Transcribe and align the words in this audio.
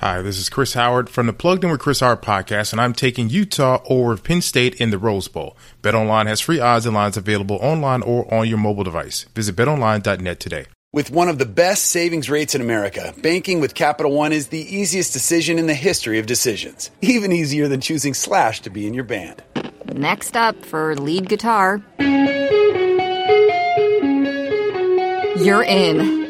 Hi, 0.00 0.22
this 0.22 0.38
is 0.38 0.48
Chris 0.48 0.72
Howard 0.72 1.10
from 1.10 1.26
the 1.26 1.34
Plugged 1.34 1.62
In 1.62 1.70
with 1.70 1.80
Chris 1.80 2.00
Howard 2.00 2.22
podcast, 2.22 2.72
and 2.72 2.80
I'm 2.80 2.94
taking 2.94 3.28
Utah 3.28 3.82
over 3.84 4.16
Penn 4.16 4.40
State 4.40 4.76
in 4.76 4.88
the 4.88 4.96
Rose 4.96 5.28
Bowl. 5.28 5.58
BetOnline 5.82 6.26
has 6.26 6.40
free 6.40 6.58
odds 6.58 6.86
and 6.86 6.94
lines 6.94 7.18
available 7.18 7.56
online 7.56 8.00
or 8.00 8.32
on 8.32 8.48
your 8.48 8.56
mobile 8.56 8.82
device. 8.82 9.26
Visit 9.34 9.56
betonline.net 9.56 10.40
today. 10.40 10.64
With 10.94 11.10
one 11.10 11.28
of 11.28 11.36
the 11.36 11.44
best 11.44 11.88
savings 11.88 12.30
rates 12.30 12.54
in 12.54 12.62
America, 12.62 13.12
banking 13.18 13.60
with 13.60 13.74
Capital 13.74 14.12
One 14.12 14.32
is 14.32 14.48
the 14.48 14.74
easiest 14.74 15.12
decision 15.12 15.58
in 15.58 15.66
the 15.66 15.74
history 15.74 16.18
of 16.18 16.24
decisions. 16.24 16.90
Even 17.02 17.30
easier 17.30 17.68
than 17.68 17.82
choosing 17.82 18.14
Slash 18.14 18.62
to 18.62 18.70
be 18.70 18.86
in 18.86 18.94
your 18.94 19.04
band. 19.04 19.42
Next 19.92 20.34
up 20.34 20.64
for 20.64 20.96
lead 20.96 21.28
guitar. 21.28 21.82
You're 25.36 25.62
in. 25.64 26.29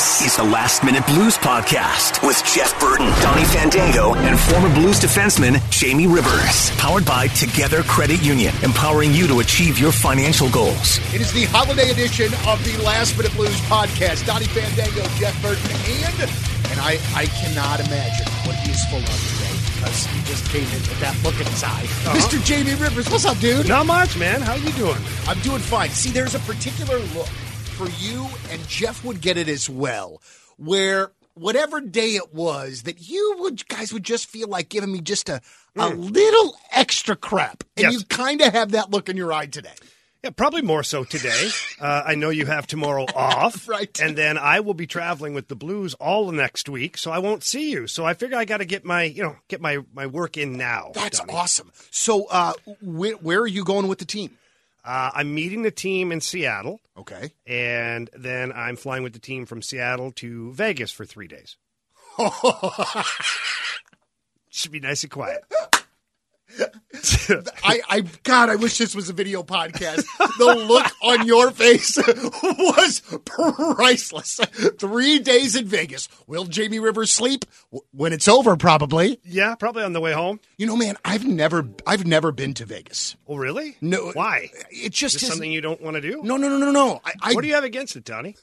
This 0.00 0.32
is 0.32 0.36
the 0.38 0.44
Last 0.44 0.82
Minute 0.82 1.04
Blues 1.04 1.36
Podcast 1.36 2.26
with 2.26 2.42
Jeff 2.42 2.72
Burton, 2.80 3.04
Donny 3.20 3.44
Fandango, 3.44 4.14
and 4.14 4.40
former 4.40 4.72
Blues 4.72 4.98
defenseman 4.98 5.60
Jamie 5.68 6.06
Rivers. 6.06 6.70
Powered 6.80 7.04
by 7.04 7.26
Together 7.36 7.82
Credit 7.82 8.16
Union, 8.22 8.54
empowering 8.62 9.12
you 9.12 9.26
to 9.28 9.40
achieve 9.40 9.78
your 9.78 9.92
financial 9.92 10.48
goals. 10.48 10.96
It 11.12 11.20
is 11.20 11.34
the 11.34 11.44
holiday 11.52 11.90
edition 11.90 12.32
of 12.48 12.64
the 12.64 12.82
Last 12.82 13.18
Minute 13.18 13.34
Blues 13.34 13.60
Podcast. 13.68 14.24
Donny 14.24 14.46
Fandango, 14.46 15.04
Jeff 15.20 15.36
Burton, 15.42 15.68
and 15.68 16.16
and 16.72 16.80
I, 16.80 16.96
I 17.12 17.26
cannot 17.36 17.80
imagine 17.84 18.24
what 18.48 18.56
he 18.56 18.72
is 18.72 18.82
full 18.88 19.04
of 19.04 19.04
today 19.04 19.52
because 19.76 20.06
he 20.06 20.22
just 20.24 20.48
came 20.48 20.64
in 20.64 20.80
with 20.88 21.00
that 21.00 21.12
look 21.22 21.38
in 21.38 21.44
his 21.44 21.62
eye. 21.62 21.68
Uh-huh. 21.68 22.16
Mr. 22.16 22.42
Jamie 22.42 22.74
Rivers, 22.80 23.10
what's 23.10 23.26
up, 23.26 23.36
dude? 23.36 23.68
Not 23.68 23.84
much, 23.84 24.16
man. 24.16 24.40
How 24.40 24.54
you 24.54 24.72
doing? 24.80 24.96
I'm 25.28 25.38
doing 25.40 25.60
fine. 25.60 25.90
See, 25.90 26.10
there's 26.10 26.34
a 26.34 26.40
particular 26.40 27.00
look 27.12 27.28
for 27.80 27.88
you, 28.04 28.26
and 28.50 28.66
Jeff 28.68 29.02
would 29.04 29.22
get 29.22 29.38
it 29.38 29.48
as 29.48 29.70
well, 29.70 30.20
where 30.58 31.12
whatever 31.32 31.80
day 31.80 32.10
it 32.10 32.34
was 32.34 32.82
that 32.82 33.08
you 33.08 33.36
would 33.38 33.66
guys 33.68 33.90
would 33.90 34.02
just 34.04 34.28
feel 34.28 34.48
like 34.48 34.68
giving 34.68 34.92
me 34.92 35.00
just 35.00 35.30
a, 35.30 35.40
a 35.76 35.88
little 35.88 36.56
extra 36.72 37.16
crap. 37.16 37.64
And 37.78 37.84
Yes. 37.84 37.92
you 37.94 38.04
kind 38.04 38.42
of 38.42 38.52
have 38.52 38.72
that 38.72 38.90
look 38.90 39.08
in 39.08 39.16
your 39.16 39.32
eye 39.32 39.46
today. 39.46 39.72
Yeah, 40.22 40.28
probably 40.28 40.60
more 40.60 40.82
so 40.82 41.04
today. 41.04 41.48
Uh, 41.80 42.02
I 42.04 42.14
know 42.14 42.28
you 42.28 42.44
have 42.44 42.66
tomorrow 42.66 43.06
off, 43.16 43.66
Right. 43.76 43.98
And 44.02 44.14
then 44.14 44.36
I 44.36 44.60
will 44.60 44.74
be 44.74 44.86
traveling 44.86 45.32
with 45.32 45.48
the 45.48 45.56
Blues 45.56 45.94
all 45.94 46.26
the 46.26 46.32
next 46.36 46.68
week, 46.68 46.98
so 46.98 47.10
I 47.10 47.18
won't 47.20 47.42
see 47.42 47.70
you. 47.70 47.86
So 47.86 48.04
I 48.04 48.12
figure 48.12 48.36
I 48.36 48.44
got 48.44 48.58
to 48.58 48.66
get 48.66 48.84
my, 48.84 49.04
you 49.04 49.22
know, 49.22 49.36
get 49.48 49.62
my 49.62 49.78
my 49.94 50.04
work 50.06 50.36
in 50.36 50.58
now. 50.58 50.90
That's 50.92 51.20
Donny. 51.20 51.32
awesome. 51.32 51.72
So, 51.90 52.26
uh, 52.26 52.52
wh- 52.82 53.16
where 53.24 53.40
are 53.40 53.46
you 53.46 53.64
going 53.64 53.88
with 53.88 53.98
the 53.98 54.04
team? 54.04 54.36
Uh, 54.84 55.10
I'm 55.14 55.34
meeting 55.34 55.62
the 55.62 55.70
team 55.70 56.10
in 56.12 56.20
Seattle, 56.20 56.80
Okay. 56.96 57.30
and 57.46 58.08
then 58.16 58.52
I'm 58.52 58.76
flying 58.76 59.02
with 59.02 59.12
the 59.12 59.18
team 59.18 59.44
from 59.46 59.60
Seattle 59.62 60.10
to 60.12 60.52
Vegas 60.52 60.90
for 60.92 61.04
three 61.04 61.28
days. 61.28 61.56
Should 64.50 64.72
be 64.72 64.80
nice 64.80 65.02
and 65.02 65.12
quiet. 65.12 65.42
I, 67.64 67.80
I, 67.88 68.00
God, 68.22 68.48
I 68.48 68.56
wish 68.56 68.78
this 68.78 68.94
was 68.94 69.08
a 69.08 69.12
video 69.12 69.42
podcast. 69.42 70.04
The 70.38 70.64
look 70.66 70.86
on 71.02 71.26
your 71.26 71.50
face 71.50 71.96
was 72.42 73.02
priceless. 73.24 74.40
Three 74.78 75.18
days 75.18 75.56
in 75.56 75.66
Vegas. 75.66 76.08
Will 76.26 76.44
Jamie 76.44 76.78
Rivers 76.78 77.12
sleep 77.12 77.44
when 77.92 78.12
it's 78.12 78.28
over? 78.28 78.56
Probably. 78.56 79.20
yeah, 79.24 79.54
probably 79.54 79.84
on 79.84 79.92
the 79.92 80.00
way 80.00 80.12
home. 80.12 80.40
You 80.56 80.66
know, 80.66 80.76
man, 80.76 80.96
I've 81.04 81.26
never, 81.26 81.68
I've 81.86 82.06
never 82.06 82.32
been 82.32 82.54
to 82.54 82.64
Vegas. 82.64 83.16
Oh, 83.26 83.36
really? 83.36 83.76
No, 83.80 84.10
Why? 84.12 84.50
It 84.70 84.92
just 84.92 85.16
Is 85.16 85.28
something 85.28 85.50
you 85.50 85.60
don't 85.60 85.80
want 85.80 85.94
to 85.94 86.00
do? 86.00 86.22
No, 86.22 86.36
no, 86.36 86.48
no, 86.48 86.58
no, 86.58 86.70
no. 86.70 87.00
I, 87.04 87.12
I, 87.22 87.34
What 87.34 87.42
do 87.42 87.48
you 87.48 87.54
have 87.54 87.64
against 87.64 87.96
it, 87.96 88.04
Donny? 88.04 88.36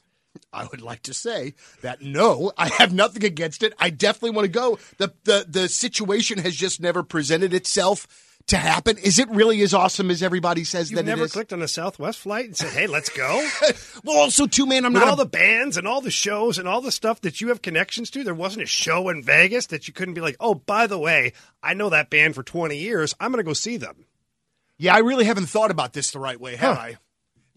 I 0.57 0.66
would 0.72 0.81
like 0.81 1.03
to 1.03 1.13
say 1.13 1.53
that 1.81 2.01
no, 2.01 2.51
I 2.57 2.68
have 2.79 2.94
nothing 2.94 3.23
against 3.23 3.63
it. 3.63 3.73
I 3.79 3.90
definitely 3.90 4.31
want 4.31 4.45
to 4.45 4.51
go. 4.51 4.79
The 4.97 5.13
the 5.23 5.45
the 5.47 5.69
situation 5.69 6.40
has 6.40 6.56
just 6.56 6.81
never 6.81 7.03
presented 7.03 7.53
itself 7.53 8.07
to 8.47 8.56
happen. 8.57 8.97
Is 8.97 9.19
it 9.19 9.29
really 9.29 9.62
as 9.62 9.73
awesome 9.73 10.09
as 10.09 10.23
everybody 10.23 10.63
says 10.63 10.90
You've 10.90 10.97
that 11.00 11.06
never 11.06 11.23
it 11.23 11.25
is? 11.25 11.31
clicked 11.34 11.51
on 11.51 11.62
a 11.62 11.67
Southwest 11.67 12.19
flight 12.19 12.46
and 12.46 12.56
said, 12.57 12.72
"Hey, 12.72 12.88
let's 12.88 13.09
go." 13.09 13.46
well, 14.06 14.17
also 14.17 14.47
too, 14.47 14.66
man, 14.66 14.85
I'm 14.85 14.94
With 14.94 15.01
not 15.01 15.09
all 15.09 15.13
a- 15.22 15.25
the 15.25 15.29
bands 15.29 15.75
and 15.78 15.85
all 15.88 16.01
the 16.01 16.09
shows 16.12 16.57
and 16.57 16.67
all 16.67 16.79
the 16.81 16.91
stuff 16.91 17.22
that 17.22 17.40
you 17.41 17.50
have 17.50 17.62
connections 17.62 18.09
to, 18.12 18.23
there 18.23 18.34
wasn't 18.34 18.63
a 18.63 18.67
show 18.67 19.09
in 19.09 19.22
Vegas 19.22 19.67
that 19.67 19.88
you 19.88 19.94
couldn't 19.94 20.13
be 20.13 20.22
like, 20.22 20.38
"Oh, 20.40 20.56
by 20.56 20.88
the 20.88 20.97
way, 20.97 21.34
I 21.62 21.73
know 21.73 21.90
that 21.90 22.09
band 22.09 22.35
for 22.35 22.41
20 22.44 22.78
years. 22.78 23.13
I'm 23.19 23.31
going 23.31 23.44
to 23.44 23.47
go 23.47 23.53
see 23.53 23.78
them." 23.78 24.06
Yeah, 24.79 24.96
I 24.96 25.00
really 25.00 25.25
haven't 25.25 25.47
thought 25.47 25.72
about 25.72 25.94
this 25.94 26.12
the 26.12 26.19
right 26.19 26.40
way, 26.40 26.56
have 26.56 26.75
Huh. 26.78 26.81
I? 26.81 26.97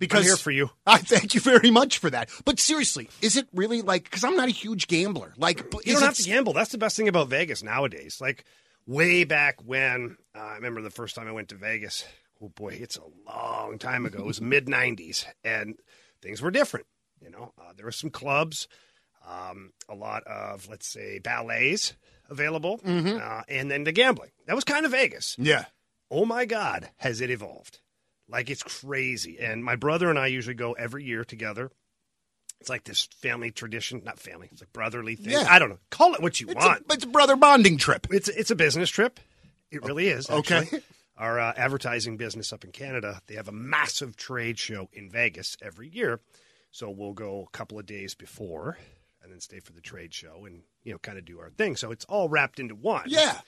Because 0.00 0.21
I'm 0.21 0.25
here 0.25 0.37
for 0.37 0.50
you. 0.50 0.71
I 0.87 0.99
thank 0.99 1.34
you 1.34 1.41
very 1.41 1.71
much 1.71 1.99
for 1.99 2.11
that. 2.11 2.28
But 2.44 2.59
seriously, 2.59 3.09
is 3.22 3.37
it 3.37 3.47
really 3.55 3.83
like? 3.83 4.03
Because 4.05 4.25
I'm 4.25 4.34
not 4.37 4.49
a 4.49 4.53
huge 4.53 4.88
gambler. 4.88 5.33
Like, 5.37 5.59
You 5.84 5.93
don't 5.94 6.03
have 6.03 6.16
to 6.16 6.22
gamble. 6.25 6.53
That's 6.55 6.72
the 6.72 6.78
best 6.78 6.97
thing 6.97 7.06
about 7.06 7.28
Vegas 7.28 7.62
nowadays. 7.62 8.21
Like 8.21 8.44
way 8.87 9.22
back 9.25 9.56
when, 9.65 10.16
uh, 10.34 10.41
I 10.41 10.55
remember 10.56 10.83
the 10.83 10.91
first 10.91 11.15
time 11.15 11.28
I 11.28 11.33
went 11.33 11.50
to 11.50 11.55
Vegas. 11.55 12.05
Oh 12.43 12.49
boy, 12.49 12.71
it's 12.81 12.97
a 12.97 13.31
long 13.31 13.78
time 13.78 14.05
ago. 14.06 14.19
It 14.21 14.27
was 14.27 14.41
mid 14.41 14.66
90s, 14.66 15.27
and 15.44 15.77
things 16.22 16.41
were 16.43 16.50
different. 16.50 16.87
You 17.22 17.31
know, 17.31 17.53
uh, 17.60 17.72
there 17.77 17.84
were 17.84 17.93
some 17.93 18.09
clubs, 18.10 18.66
um, 19.28 19.72
a 19.89 19.94
lot 19.94 20.25
of 20.25 20.66
let's 20.69 20.87
say 20.89 21.19
ballets 21.19 21.94
available, 22.31 22.81
uh, 22.84 23.43
and 23.49 23.71
then 23.71 23.84
the 23.84 23.93
gambling. 23.93 24.31
That 24.47 24.55
was 24.56 24.65
kind 24.65 24.87
of 24.87 24.93
Vegas. 24.93 25.37
Yeah. 25.39 25.66
oh 26.10 26.25
my 26.25 26.47
God, 26.47 26.89
has 26.97 27.21
it 27.21 27.31
evolved? 27.31 27.81
Like 28.30 28.50
it's 28.50 28.62
crazy. 28.62 29.38
And 29.41 29.64
my 29.64 29.76
brother 29.76 30.08
and 30.10 30.18
I 30.18 30.28
usually 30.28 30.54
go 30.54 30.72
every 30.72 31.04
year 31.04 31.24
together. 31.24 31.70
It's 32.60 32.68
like 32.68 32.84
this 32.84 33.08
family 33.22 33.50
tradition, 33.50 34.02
not 34.04 34.18
family, 34.18 34.48
it's 34.52 34.60
a 34.62 34.66
brotherly 34.66 35.16
thing. 35.16 35.32
Yeah. 35.32 35.46
I 35.48 35.58
don't 35.58 35.70
know. 35.70 35.78
Call 35.91 36.14
it 36.14 36.20
what 36.22 36.41
you 36.41 36.46
It's 36.48 36.62
want. 36.65 36.84
a, 36.91 36.92
it's 36.92 37.04
a 37.04 37.09
brother 37.09 37.36
bonding 37.36 37.78
trip. 37.78 38.06
it's 38.10 38.28
it's 38.28 38.50
a 38.50 38.56
business 38.56 38.91
trip. 38.91 39.18
It 39.71 39.82
really 39.84 40.09
is. 40.09 40.28
okay. 40.28 40.68
Our 41.16 41.38
uh, 41.38 41.53
advertising 41.56 42.16
business 42.16 42.53
up 42.53 42.65
in 42.65 42.72
Canada, 42.72 43.21
they 43.27 43.34
have 43.34 43.48
a 43.48 43.53
massive 43.53 44.16
trade 44.16 44.59
show 44.59 44.88
in 44.92 45.10
Vegas 45.10 45.56
every 45.60 45.88
year. 45.88 46.21
So 46.71 46.88
we'll 46.91 47.12
go 47.12 47.47
a 47.47 47.50
couple 47.56 47.78
of 47.78 47.84
days 47.86 48.15
before 48.15 48.78
and 49.22 49.30
then 49.30 49.41
stay 49.41 49.60
for 49.60 49.72
the 49.72 49.80
trade 49.83 50.15
show 50.15 50.44
and 50.47 50.62
you 50.83 50.92
know 50.92 50.98
kind 50.98 51.18
of 51.18 51.24
do 51.24 51.38
our 51.41 51.50
thing. 51.50 51.76
So 51.76 51.91
it's 51.91 52.04
all 52.06 52.28
wrapped 52.28 52.59
into 52.60 52.74
one. 52.74 53.04
Yeah. 53.06 53.38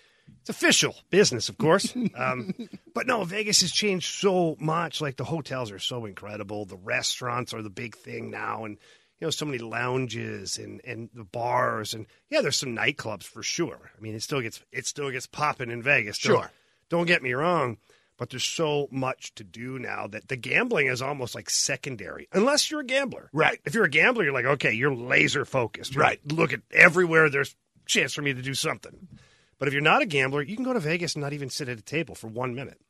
It's 0.40 0.50
official 0.50 0.96
business, 1.10 1.48
of 1.48 1.58
course. 1.58 1.94
Um, 2.16 2.54
but 2.94 3.06
no, 3.06 3.22
Vegas 3.24 3.60
has 3.60 3.70
changed 3.70 4.14
so 4.14 4.56
much. 4.58 5.00
Like 5.00 5.16
the 5.16 5.24
hotels 5.24 5.70
are 5.70 5.78
so 5.78 6.04
incredible. 6.06 6.64
The 6.64 6.76
restaurants 6.76 7.54
are 7.54 7.62
the 7.62 7.70
big 7.70 7.96
thing 7.96 8.30
now. 8.30 8.64
And, 8.64 8.78
you 9.20 9.26
know, 9.26 9.30
so 9.30 9.44
many 9.46 9.58
lounges 9.58 10.58
and, 10.58 10.80
and 10.84 11.10
the 11.14 11.22
bars. 11.24 11.94
And 11.94 12.06
yeah, 12.30 12.40
there's 12.40 12.56
some 12.58 12.74
nightclubs 12.74 13.22
for 13.24 13.42
sure. 13.42 13.92
I 13.96 14.00
mean, 14.00 14.14
it 14.14 14.22
still 14.22 14.40
gets, 14.40 14.60
it 14.72 14.86
still 14.86 15.10
gets 15.10 15.26
popping 15.26 15.70
in 15.70 15.82
Vegas. 15.82 16.18
Don't- 16.18 16.36
Sure. 16.40 16.50
Don't 16.88 17.06
get 17.06 17.22
me 17.22 17.32
wrong. 17.32 17.78
but 18.18 18.28
there's 18.30 18.44
so 18.44 18.86
much 18.90 19.34
to 19.36 19.42
do 19.44 19.78
now 19.78 20.06
that 20.06 20.28
the 20.28 20.36
gambling 20.36 20.86
is 20.88 21.00
almost 21.02 21.34
like 21.34 21.48
secondary, 21.50 22.28
unless 22.32 22.70
you're 22.70 22.80
a 22.80 22.84
gambler. 22.84 23.30
Right. 23.32 23.58
If 23.64 23.74
you're 23.74 23.84
a 23.84 23.88
gambler, 23.90 24.22
you're 24.24 24.32
like, 24.34 24.44
okay, 24.44 24.72
you're 24.72 24.94
laser 24.94 25.44
focused. 25.44 25.94
You're 25.94 26.02
Right. 26.02 26.20
like, 26.24 26.38
Look 26.38 26.52
at 26.52 26.60
everywhere 26.70 27.30
there's 27.30 27.56
chance 27.86 28.12
for 28.14 28.22
me 28.22 28.32
to 28.34 28.42
do 28.42 28.54
something. 28.54 29.08
But 29.62 29.68
if 29.68 29.74
you're 29.74 29.80
not 29.80 30.02
a 30.02 30.06
gambler, 30.06 30.42
you 30.42 30.56
can 30.56 30.64
go 30.64 30.72
to 30.72 30.80
Vegas 30.80 31.14
and 31.14 31.22
not 31.22 31.32
even 31.32 31.48
sit 31.48 31.68
at 31.68 31.78
a 31.78 31.82
table 31.82 32.16
for 32.16 32.26
one 32.26 32.52
minute. 32.56 32.80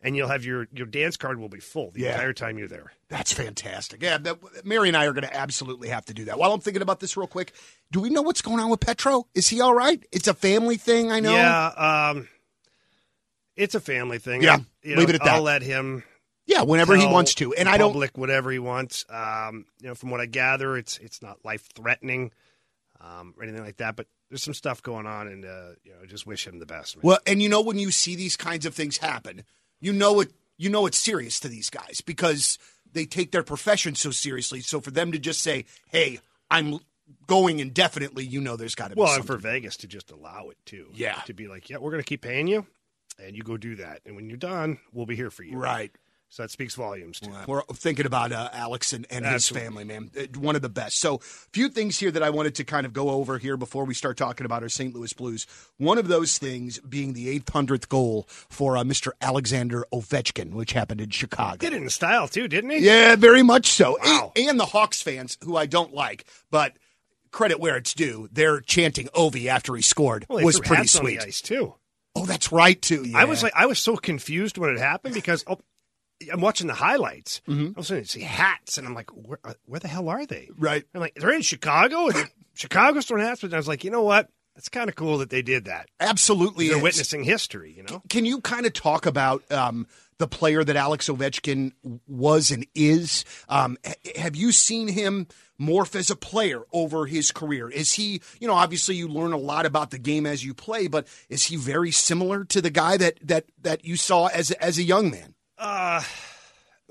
And 0.00 0.16
you'll 0.16 0.28
have 0.28 0.46
your, 0.46 0.66
your 0.72 0.86
dance 0.86 1.18
card 1.18 1.38
will 1.38 1.50
be 1.50 1.60
full 1.60 1.90
the 1.90 2.00
Yeah. 2.00 2.12
entire 2.12 2.32
time 2.32 2.56
you're 2.56 2.68
there. 2.68 2.90
That's 3.10 3.34
fantastic. 3.34 4.02
Yeah, 4.02 4.16
that, 4.16 4.64
Mary 4.64 4.88
and 4.88 4.96
I 4.96 5.04
are 5.04 5.12
going 5.12 5.28
to 5.28 5.36
absolutely 5.36 5.88
have 5.88 6.06
to 6.06 6.14
do 6.14 6.24
that. 6.24 6.38
While 6.38 6.54
I'm 6.54 6.60
thinking 6.60 6.80
about 6.80 7.00
this 7.00 7.18
real 7.18 7.26
quick, 7.26 7.52
do 7.90 8.00
we 8.00 8.08
know 8.08 8.22
what's 8.22 8.40
going 8.40 8.60
on 8.60 8.70
with 8.70 8.80
Petro? 8.80 9.26
Is 9.34 9.46
he 9.50 9.60
all 9.60 9.74
right? 9.74 10.02
It's 10.10 10.26
a 10.26 10.32
family 10.32 10.78
thing, 10.78 11.12
I 11.12 11.20
know. 11.20 11.34
Yeah, 11.34 11.66
um, 12.14 12.28
it's 13.54 13.74
a 13.74 13.80
family 13.80 14.16
thing. 14.16 14.40
Yeah, 14.42 14.60
You 14.82 14.96
leave 14.96 15.08
know, 15.08 15.10
it 15.10 15.14
at 15.16 15.24
that. 15.24 15.34
I'll 15.34 15.42
let 15.42 15.60
him. 15.60 16.02
Yeah, 16.46 16.62
whenever 16.62 16.96
he 16.96 17.04
wants 17.04 17.34
to. 17.34 17.52
And 17.52 17.68
I 17.68 17.76
don't 17.76 17.92
public 17.92 18.16
whatever 18.16 18.50
he 18.50 18.58
wants. 18.58 19.04
Um, 19.10 19.66
you 19.82 19.88
know, 19.88 19.94
from 19.94 20.08
what 20.08 20.22
I 20.22 20.26
gather, 20.26 20.78
it's 20.78 20.96
it's 20.96 21.20
not 21.20 21.44
life 21.44 21.68
threatening 21.74 22.32
um, 23.02 23.34
or 23.36 23.42
anything 23.42 23.62
like 23.62 23.76
that. 23.76 23.96
But 23.96 24.06
there's 24.32 24.42
some 24.42 24.54
stuff 24.54 24.82
going 24.82 25.06
on, 25.06 25.28
and 25.28 25.44
uh, 25.44 25.72
you 25.84 25.92
know, 25.92 26.06
just 26.06 26.26
wish 26.26 26.46
him 26.46 26.58
the 26.58 26.64
best. 26.64 26.96
Man. 26.96 27.02
Well, 27.04 27.18
and 27.26 27.42
you 27.42 27.50
know 27.50 27.60
when 27.60 27.78
you 27.78 27.90
see 27.90 28.16
these 28.16 28.34
kinds 28.34 28.64
of 28.64 28.74
things 28.74 28.96
happen, 28.96 29.44
you 29.78 29.92
know 29.92 30.20
it 30.20 30.32
you 30.56 30.70
know 30.70 30.86
it's 30.86 30.96
serious 30.96 31.38
to 31.40 31.48
these 31.48 31.68
guys 31.68 32.00
because 32.00 32.58
they 32.90 33.04
take 33.04 33.30
their 33.30 33.42
profession 33.42 33.94
so 33.94 34.10
seriously. 34.10 34.60
So 34.60 34.80
for 34.80 34.90
them 34.90 35.12
to 35.12 35.18
just 35.18 35.42
say, 35.42 35.66
"Hey, 35.90 36.18
I'm 36.50 36.78
going 37.26 37.60
indefinitely," 37.60 38.24
you 38.24 38.40
know 38.40 38.56
there's 38.56 38.74
got 38.74 38.88
to 38.88 38.96
be 38.96 39.02
Well, 39.02 39.14
and 39.14 39.26
for 39.26 39.36
Vegas 39.36 39.76
to 39.78 39.86
just 39.86 40.10
allow 40.10 40.48
it 40.48 40.56
too. 40.64 40.86
Yeah. 40.94 41.20
to 41.26 41.34
be 41.34 41.46
like, 41.46 41.68
yeah, 41.68 41.76
we're 41.76 41.90
going 41.90 42.02
to 42.02 42.08
keep 42.08 42.22
paying 42.22 42.46
you, 42.46 42.66
and 43.22 43.36
you 43.36 43.42
go 43.42 43.58
do 43.58 43.76
that, 43.76 44.00
and 44.06 44.16
when 44.16 44.30
you're 44.30 44.38
done, 44.38 44.78
we'll 44.94 45.04
be 45.04 45.14
here 45.16 45.30
for 45.30 45.42
you. 45.42 45.58
right. 45.58 45.94
So 46.32 46.42
that 46.44 46.50
speaks 46.50 46.74
volumes 46.74 47.20
too. 47.20 47.30
We're 47.46 47.60
thinking 47.74 48.06
about 48.06 48.32
uh, 48.32 48.48
Alex 48.54 48.94
and, 48.94 49.06
and 49.10 49.26
his 49.26 49.50
family, 49.50 49.84
man. 49.84 50.10
Uh, 50.18 50.22
One 50.40 50.56
of 50.56 50.62
the 50.62 50.70
best. 50.70 50.98
So, 50.98 51.16
a 51.16 51.18
few 51.18 51.68
things 51.68 51.98
here 51.98 52.10
that 52.10 52.22
I 52.22 52.30
wanted 52.30 52.54
to 52.54 52.64
kind 52.64 52.86
of 52.86 52.94
go 52.94 53.10
over 53.10 53.36
here 53.36 53.58
before 53.58 53.84
we 53.84 53.92
start 53.92 54.16
talking 54.16 54.46
about 54.46 54.62
our 54.62 54.70
St. 54.70 54.94
Louis 54.94 55.12
Blues. 55.12 55.46
One 55.76 55.98
of 55.98 56.08
those 56.08 56.38
things 56.38 56.78
being 56.78 57.12
the 57.12 57.38
800th 57.38 57.90
goal 57.90 58.24
for 58.48 58.78
uh, 58.78 58.82
Mr. 58.82 59.10
Alexander 59.20 59.84
Ovechkin, 59.92 60.52
which 60.54 60.72
happened 60.72 61.02
in 61.02 61.10
Chicago. 61.10 61.58
Did 61.58 61.74
it 61.74 61.82
in 61.82 61.90
style 61.90 62.28
too, 62.28 62.48
didn't 62.48 62.70
he? 62.70 62.78
Yeah, 62.78 63.14
very 63.16 63.42
much 63.42 63.66
so. 63.66 63.98
Wow. 64.02 64.32
And, 64.34 64.48
and 64.48 64.58
the 64.58 64.64
Hawks 64.64 65.02
fans, 65.02 65.36
who 65.44 65.58
I 65.58 65.66
don't 65.66 65.92
like, 65.92 66.24
but 66.50 66.72
credit 67.30 67.60
where 67.60 67.76
it's 67.76 67.92
due, 67.92 68.30
they're 68.32 68.62
chanting 68.62 69.08
Ovi 69.08 69.48
after 69.48 69.76
he 69.76 69.82
scored 69.82 70.24
Well, 70.30 70.42
was 70.42 70.60
pretty 70.60 70.86
sweet. 70.86 71.20
too. 71.44 71.74
Oh, 72.14 72.24
that's 72.24 72.52
right 72.52 72.80
too. 72.80 73.04
Yeah. 73.06 73.18
I 73.18 73.24
was 73.24 73.42
like, 73.42 73.52
I 73.54 73.66
was 73.66 73.78
so 73.78 73.96
confused 73.96 74.56
when 74.56 74.70
it 74.70 74.78
happened 74.78 75.12
because 75.14 75.44
oh, 75.46 75.58
I'm 76.30 76.40
watching 76.40 76.66
the 76.66 76.74
highlights. 76.74 77.40
Mm-hmm. 77.48 77.72
I 77.76 77.80
was 77.80 77.86
saying, 77.88 78.04
see 78.04 78.20
hats, 78.20 78.78
and 78.78 78.86
I'm 78.86 78.94
like, 78.94 79.10
where, 79.10 79.38
uh, 79.44 79.54
where 79.66 79.80
the 79.80 79.88
hell 79.88 80.08
are 80.08 80.26
they? 80.26 80.50
right. 80.58 80.84
I'm 80.94 81.00
like, 81.00 81.14
they're 81.14 81.32
in 81.32 81.42
Chicago. 81.42 82.08
Chicago's 82.54 83.06
throwing 83.06 83.24
hats, 83.24 83.40
but 83.40 83.52
I 83.54 83.56
was 83.56 83.68
like, 83.68 83.84
you 83.84 83.90
know 83.90 84.02
what? 84.02 84.28
It's 84.56 84.68
kind 84.68 84.90
of 84.90 84.96
cool 84.96 85.18
that 85.18 85.30
they 85.30 85.40
did 85.40 85.64
that. 85.64 85.88
Absolutely, 85.98 86.68
They're 86.68 86.78
witnessing 86.78 87.24
history, 87.24 87.72
you 87.74 87.84
know. 87.84 88.02
Can 88.10 88.26
you 88.26 88.40
kind 88.40 88.66
of 88.66 88.74
talk 88.74 89.06
about 89.06 89.50
um, 89.50 89.86
the 90.18 90.28
player 90.28 90.62
that 90.62 90.76
Alex 90.76 91.08
Ovechkin 91.08 91.72
was 92.06 92.50
and 92.50 92.66
is? 92.74 93.24
Um, 93.48 93.78
have 94.16 94.36
you 94.36 94.52
seen 94.52 94.88
him 94.88 95.26
morph 95.58 95.94
as 95.94 96.10
a 96.10 96.16
player 96.16 96.62
over 96.72 97.06
his 97.06 97.32
career? 97.32 97.70
Is 97.70 97.94
he, 97.94 98.20
you 98.40 98.46
know, 98.46 98.54
obviously 98.54 98.94
you 98.94 99.08
learn 99.08 99.32
a 99.32 99.38
lot 99.38 99.64
about 99.64 99.90
the 99.90 99.98
game 99.98 100.26
as 100.26 100.44
you 100.44 100.52
play, 100.52 100.86
but 100.86 101.06
is 101.30 101.46
he 101.46 101.56
very 101.56 101.90
similar 101.90 102.44
to 102.44 102.60
the 102.60 102.70
guy 102.70 102.98
that 102.98 103.26
that 103.26 103.46
that 103.62 103.84
you 103.86 103.96
saw 103.96 104.26
as 104.26 104.50
as 104.52 104.76
a 104.76 104.82
young 104.82 105.10
man? 105.10 105.34
Uh, 105.62 106.02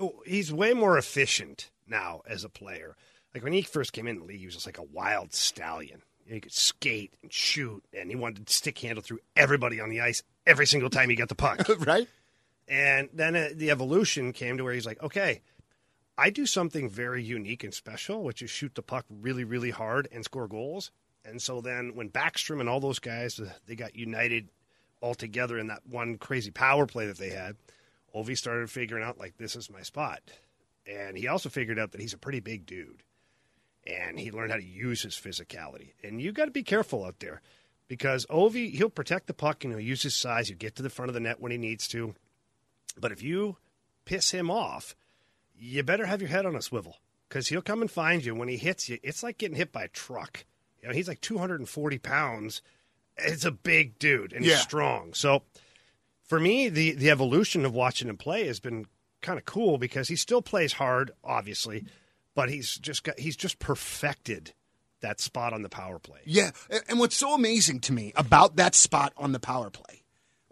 oh, 0.00 0.22
he's 0.24 0.50
way 0.50 0.72
more 0.72 0.96
efficient 0.96 1.70
now 1.86 2.22
as 2.26 2.42
a 2.42 2.48
player. 2.48 2.96
Like 3.34 3.44
when 3.44 3.52
he 3.52 3.60
first 3.60 3.92
came 3.92 4.08
in 4.08 4.18
the 4.18 4.24
league, 4.24 4.40
he 4.40 4.46
was 4.46 4.54
just 4.54 4.66
like 4.66 4.78
a 4.78 4.82
wild 4.82 5.34
stallion. 5.34 6.00
He 6.24 6.40
could 6.40 6.52
skate 6.52 7.12
and 7.22 7.30
shoot, 7.30 7.84
and 7.92 8.08
he 8.08 8.16
wanted 8.16 8.46
to 8.46 8.52
stick 8.52 8.78
handle 8.78 9.02
through 9.02 9.18
everybody 9.36 9.78
on 9.78 9.90
the 9.90 10.00
ice 10.00 10.22
every 10.46 10.66
single 10.66 10.88
time 10.88 11.10
he 11.10 11.16
got 11.16 11.28
the 11.28 11.34
puck. 11.34 11.68
right? 11.86 12.08
And 12.66 13.10
then 13.12 13.36
uh, 13.36 13.48
the 13.54 13.70
evolution 13.70 14.32
came 14.32 14.56
to 14.56 14.64
where 14.64 14.72
he's 14.72 14.86
like, 14.86 15.02
okay, 15.02 15.42
I 16.16 16.30
do 16.30 16.46
something 16.46 16.88
very 16.88 17.22
unique 17.22 17.64
and 17.64 17.74
special, 17.74 18.22
which 18.22 18.40
is 18.40 18.48
shoot 18.48 18.74
the 18.74 18.82
puck 18.82 19.04
really, 19.10 19.44
really 19.44 19.70
hard 19.70 20.08
and 20.10 20.24
score 20.24 20.48
goals. 20.48 20.90
And 21.26 21.42
so 21.42 21.60
then 21.60 21.94
when 21.94 22.08
Backstrom 22.08 22.60
and 22.60 22.70
all 22.70 22.80
those 22.80 23.00
guys, 23.00 23.38
uh, 23.38 23.50
they 23.66 23.74
got 23.74 23.94
united 23.94 24.48
all 25.02 25.14
together 25.14 25.58
in 25.58 25.66
that 25.66 25.82
one 25.86 26.16
crazy 26.16 26.50
power 26.50 26.86
play 26.86 27.06
that 27.06 27.18
they 27.18 27.30
had, 27.30 27.56
Ovi 28.14 28.36
started 28.36 28.70
figuring 28.70 29.04
out, 29.04 29.18
like, 29.18 29.36
this 29.38 29.56
is 29.56 29.70
my 29.70 29.82
spot. 29.82 30.20
And 30.86 31.16
he 31.16 31.28
also 31.28 31.48
figured 31.48 31.78
out 31.78 31.92
that 31.92 32.00
he's 32.00 32.12
a 32.14 32.18
pretty 32.18 32.40
big 32.40 32.66
dude. 32.66 33.02
And 33.86 34.18
he 34.18 34.30
learned 34.30 34.50
how 34.52 34.58
to 34.58 34.64
use 34.64 35.02
his 35.02 35.14
physicality. 35.14 35.92
And 36.04 36.20
you 36.20 36.32
got 36.32 36.44
to 36.46 36.50
be 36.50 36.62
careful 36.62 37.04
out 37.04 37.18
there 37.20 37.40
because 37.88 38.26
Ovi, 38.26 38.72
he'll 38.74 38.90
protect 38.90 39.26
the 39.26 39.34
puck 39.34 39.64
and 39.64 39.72
he'll 39.72 39.80
use 39.80 40.02
his 40.02 40.14
size. 40.14 40.48
He'll 40.48 40.56
get 40.58 40.76
to 40.76 40.82
the 40.82 40.90
front 40.90 41.08
of 41.08 41.14
the 41.14 41.20
net 41.20 41.40
when 41.40 41.50
he 41.52 41.58
needs 41.58 41.88
to. 41.88 42.14
But 43.00 43.12
if 43.12 43.22
you 43.22 43.56
piss 44.04 44.30
him 44.30 44.50
off, 44.50 44.94
you 45.56 45.82
better 45.82 46.06
have 46.06 46.20
your 46.20 46.28
head 46.30 46.46
on 46.46 46.54
a 46.56 46.62
swivel 46.62 46.96
because 47.28 47.48
he'll 47.48 47.62
come 47.62 47.80
and 47.80 47.90
find 47.90 48.24
you. 48.24 48.34
When 48.34 48.48
he 48.48 48.56
hits 48.56 48.88
you, 48.88 48.98
it's 49.02 49.22
like 49.22 49.38
getting 49.38 49.56
hit 49.56 49.72
by 49.72 49.84
a 49.84 49.88
truck. 49.88 50.44
You 50.80 50.88
know, 50.88 50.94
he's 50.94 51.08
like 51.08 51.20
240 51.20 51.98
pounds. 51.98 52.62
It's 53.16 53.44
a 53.44 53.50
big 53.52 53.98
dude 53.98 54.32
and 54.32 54.44
Yeah. 54.44 54.52
he's 54.54 54.62
strong. 54.62 55.12
So 55.14 55.42
for 56.24 56.38
me, 56.40 56.68
the, 56.68 56.92
the 56.92 57.10
evolution 57.10 57.64
of 57.64 57.74
watching 57.74 58.08
him 58.08 58.16
play 58.16 58.46
has 58.46 58.60
been 58.60 58.86
kind 59.20 59.38
of 59.38 59.44
cool 59.44 59.78
because 59.78 60.08
he 60.08 60.16
still 60.16 60.42
plays 60.42 60.72
hard, 60.74 61.10
obviously, 61.22 61.84
but 62.34 62.48
he's 62.48 62.76
just 62.76 63.04
got 63.04 63.18
he's 63.18 63.36
just 63.36 63.58
perfected 63.58 64.52
that 65.00 65.20
spot 65.20 65.52
on 65.52 65.62
the 65.62 65.68
power 65.68 65.98
play. 65.98 66.20
Yeah, 66.24 66.50
and- 66.88 66.98
what's 66.98 67.16
so 67.16 67.34
amazing 67.34 67.80
to 67.80 67.92
me 67.92 68.12
about 68.16 68.56
that 68.56 68.74
spot 68.74 69.12
on 69.16 69.32
the 69.32 69.40
power 69.40 69.68
play, 69.70 70.02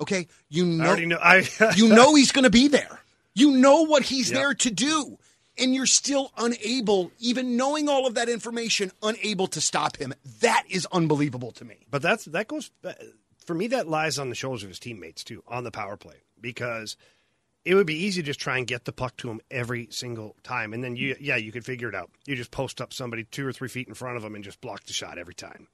okay, 0.00 0.26
you 0.48 0.64
know, 0.66 0.86
already 0.86 1.06
know. 1.06 1.18
I, 1.22 1.48
you 1.76 1.88
know 1.88 2.14
he's 2.14 2.32
going 2.32 2.44
to 2.44 2.50
be 2.50 2.68
there. 2.68 3.00
You 3.34 3.52
know 3.52 3.82
what 3.86 4.02
he's 4.02 4.30
Yep. 4.30 4.40
there 4.40 4.54
to 4.54 4.70
do. 4.70 5.18
And 5.58 5.74
you're 5.74 5.84
still 5.86 6.32
unable, 6.38 7.12
even 7.18 7.56
knowing 7.56 7.88
all 7.88 8.06
of 8.06 8.14
that 8.14 8.28
information, 8.30 8.92
unable 9.02 9.46
to 9.48 9.60
stop 9.60 9.96
him. 9.98 10.14
That 10.40 10.64
is 10.70 10.86
unbelievable 10.90 11.52
to 11.52 11.64
me. 11.66 11.86
But 11.90 12.00
that's 12.02 12.24
that 12.26 12.48
goes 12.48 12.70
for 13.50 13.54
me. 13.56 13.66
That 13.66 13.88
lies 13.88 14.16
on 14.16 14.28
the 14.28 14.36
shoulders 14.36 14.62
of 14.62 14.68
his 14.68 14.78
teammates 14.78 15.24
too 15.24 15.42
on 15.48 15.64
the 15.64 15.72
power 15.72 15.96
play 15.96 16.22
because 16.40 16.96
it 17.64 17.74
would 17.74 17.86
be 17.86 18.04
easy 18.04 18.22
to 18.22 18.26
just 18.26 18.38
try 18.38 18.58
and 18.58 18.66
get 18.66 18.84
the 18.84 18.92
puck 18.92 19.16
to 19.18 19.28
him 19.28 19.40
every 19.50 19.88
single 19.90 20.36
time, 20.44 20.72
and 20.72 20.84
then 20.84 20.94
you 20.94 21.16
yeah 21.20 21.34
you 21.34 21.50
could 21.50 21.64
figure 21.64 21.88
it 21.88 21.94
out. 21.96 22.10
You 22.26 22.36
just 22.36 22.52
post 22.52 22.80
up 22.80 22.92
somebody 22.92 23.24
two 23.24 23.44
or 23.44 23.52
three 23.52 23.68
feet 23.68 23.88
in 23.88 23.94
front 23.94 24.16
of 24.16 24.24
him 24.24 24.36
and 24.36 24.44
just 24.44 24.60
block 24.60 24.84
the 24.84 24.92
shot 24.92 25.18
every 25.18 25.34
time. 25.34 25.66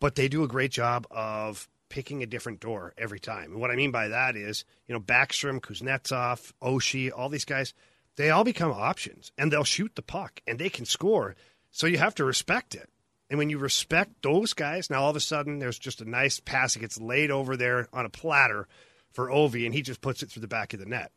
But 0.00 0.16
they 0.16 0.26
do 0.26 0.42
a 0.42 0.48
great 0.48 0.72
job 0.72 1.06
of 1.12 1.68
picking 1.88 2.24
a 2.24 2.26
different 2.26 2.58
door 2.58 2.94
every 2.98 3.20
time. 3.20 3.52
And 3.52 3.60
what 3.60 3.70
I 3.70 3.76
mean 3.76 3.92
by 3.92 4.08
that 4.08 4.34
is, 4.34 4.64
you 4.88 4.94
know, 4.94 5.00
Backstrom, 5.00 5.60
Kuznetsov, 5.60 6.52
Oshie, 6.60 7.12
all 7.14 7.28
these 7.28 7.44
guys, 7.44 7.74
they 8.16 8.30
all 8.30 8.42
become 8.42 8.72
options 8.72 9.30
and 9.38 9.52
they'll 9.52 9.62
shoot 9.62 9.94
the 9.94 10.02
puck 10.02 10.40
and 10.46 10.58
they 10.58 10.70
can 10.70 10.86
score. 10.86 11.36
So 11.70 11.86
you 11.86 11.98
have 11.98 12.16
to 12.16 12.24
respect 12.24 12.74
it. 12.74 12.88
And 13.32 13.38
when 13.38 13.48
you 13.48 13.56
respect 13.56 14.20
those 14.20 14.52
guys, 14.52 14.90
now 14.90 15.04
all 15.04 15.08
of 15.08 15.16
a 15.16 15.20
sudden 15.20 15.58
there's 15.58 15.78
just 15.78 16.02
a 16.02 16.04
nice 16.04 16.38
pass 16.38 16.74
that 16.74 16.80
gets 16.80 17.00
laid 17.00 17.30
over 17.30 17.56
there 17.56 17.88
on 17.90 18.04
a 18.04 18.10
platter 18.10 18.68
for 19.10 19.28
Ovi 19.28 19.64
and 19.64 19.72
he 19.72 19.80
just 19.80 20.02
puts 20.02 20.22
it 20.22 20.28
through 20.28 20.42
the 20.42 20.48
back 20.48 20.74
of 20.74 20.80
the 20.80 20.84
net. 20.84 21.12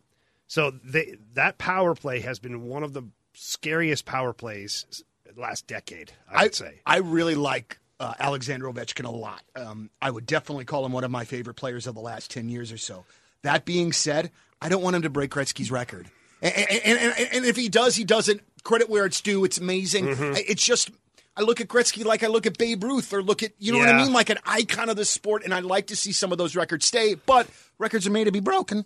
So 0.47 0.71
they, 0.71 1.17
that 1.33 1.57
power 1.57 1.93
play 1.93 2.21
has 2.21 2.39
been 2.39 2.69
one 2.69 2.83
of 2.83 2.93
the 2.93 3.03
scariest 3.33 4.05
power 4.05 4.31
plays 4.31 5.03
last 5.35 5.67
decade, 5.67 6.13
I 6.31 6.43
would 6.43 6.55
say. 6.55 6.79
I 6.85 6.99
really 6.99 7.35
like 7.35 7.79
uh, 7.99 8.13
Alexander 8.17 8.67
Ovechkin 8.67 9.03
a 9.03 9.11
lot. 9.11 9.41
Um, 9.53 9.89
I 10.01 10.09
would 10.09 10.25
definitely 10.25 10.63
call 10.63 10.85
him 10.85 10.93
one 10.93 11.03
of 11.03 11.11
my 11.11 11.25
favorite 11.25 11.55
players 11.55 11.85
of 11.85 11.95
the 11.95 12.01
last 12.01 12.31
10 12.31 12.47
years 12.47 12.71
or 12.71 12.77
so. 12.77 13.03
That 13.41 13.65
being 13.65 13.91
said, 13.91 14.31
I 14.61 14.69
don't 14.69 14.81
want 14.81 14.95
him 14.95 15.01
to 15.01 15.09
break 15.09 15.31
Gretzky's 15.31 15.69
record. 15.69 16.09
And, 16.41 16.55
and, 16.55 16.99
and, 16.99 17.29
and 17.33 17.45
if 17.45 17.57
he 17.57 17.67
does, 17.67 17.97
he 17.97 18.05
doesn't. 18.05 18.39
Credit 18.63 18.89
where 18.89 19.05
it's 19.05 19.19
due. 19.19 19.43
It's 19.43 19.57
amazing. 19.57 20.05
Mm-hmm. 20.05 20.37
It's 20.47 20.63
just. 20.63 20.91
I 21.37 21.41
look 21.41 21.59
at 21.59 21.67
Gretzky 21.67 22.05
like 22.05 22.23
I 22.23 22.27
look 22.27 22.45
at 22.45 22.57
Babe 22.57 22.83
Ruth 22.83 23.13
or 23.13 23.21
look 23.21 23.43
at, 23.43 23.51
you 23.59 23.73
know 23.73 23.79
what 23.79 23.89
I 23.89 24.01
mean? 24.01 24.13
Like 24.13 24.29
an 24.29 24.37
icon 24.45 24.89
of 24.89 24.95
the 24.95 25.05
sport, 25.05 25.43
and 25.43 25.53
I'd 25.53 25.65
like 25.65 25.87
to 25.87 25.95
see 25.95 26.13
some 26.13 26.31
of 26.31 26.37
those 26.37 26.55
records 26.55 26.85
stay, 26.85 27.15
but 27.15 27.47
records 27.77 28.07
are 28.07 28.11
made 28.11 28.23
to 28.25 28.31
be 28.31 28.39
broken. 28.39 28.85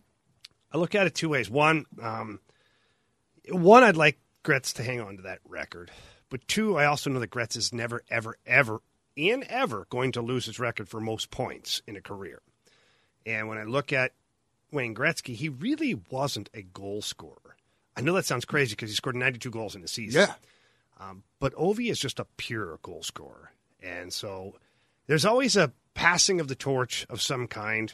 I 0.71 0.77
look 0.77 0.95
at 0.95 1.05
it 1.05 1.15
two 1.15 1.29
ways. 1.29 1.49
One, 1.49 1.85
um, 2.01 2.39
one, 3.49 3.83
I'd 3.83 3.97
like 3.97 4.19
Gretz 4.43 4.73
to 4.73 4.83
hang 4.83 4.99
on 4.99 5.17
to 5.17 5.23
that 5.23 5.39
record, 5.45 5.91
but 6.29 6.47
two, 6.47 6.77
I 6.77 6.85
also 6.85 7.09
know 7.09 7.19
that 7.19 7.29
Gretz 7.29 7.55
is 7.55 7.71
never, 7.71 8.01
ever, 8.09 8.37
ever, 8.45 8.81
in 9.15 9.43
ever 9.47 9.85
going 9.89 10.13
to 10.13 10.21
lose 10.21 10.45
his 10.45 10.59
record 10.59 10.87
for 10.89 10.99
most 10.99 11.29
points 11.29 11.81
in 11.85 11.95
a 11.95 12.01
career. 12.01 12.41
And 13.25 13.47
when 13.47 13.57
I 13.57 13.63
look 13.63 13.93
at 13.93 14.13
Wayne 14.71 14.95
Gretzky, 14.95 15.35
he 15.35 15.49
really 15.49 16.01
wasn't 16.09 16.49
a 16.53 16.61
goal 16.61 17.01
scorer. 17.01 17.57
I 17.95 18.01
know 18.01 18.13
that 18.13 18.25
sounds 18.25 18.45
crazy 18.45 18.71
because 18.71 18.89
he 18.89 18.95
scored 18.95 19.15
92 19.15 19.51
goals 19.51 19.75
in 19.75 19.83
a 19.83 19.87
season. 19.87 20.21
Yeah. 20.21 20.33
Um, 20.99 21.23
but 21.39 21.53
Ovi 21.55 21.89
is 21.89 21.99
just 21.99 22.19
a 22.19 22.25
pure 22.37 22.79
goal 22.81 23.03
scorer. 23.03 23.51
And 23.81 24.11
so 24.11 24.55
there's 25.07 25.25
always 25.25 25.55
a 25.55 25.71
passing 25.93 26.39
of 26.41 26.47
the 26.49 26.55
torch 26.55 27.05
of 27.09 27.21
some 27.21 27.47
kind. 27.47 27.93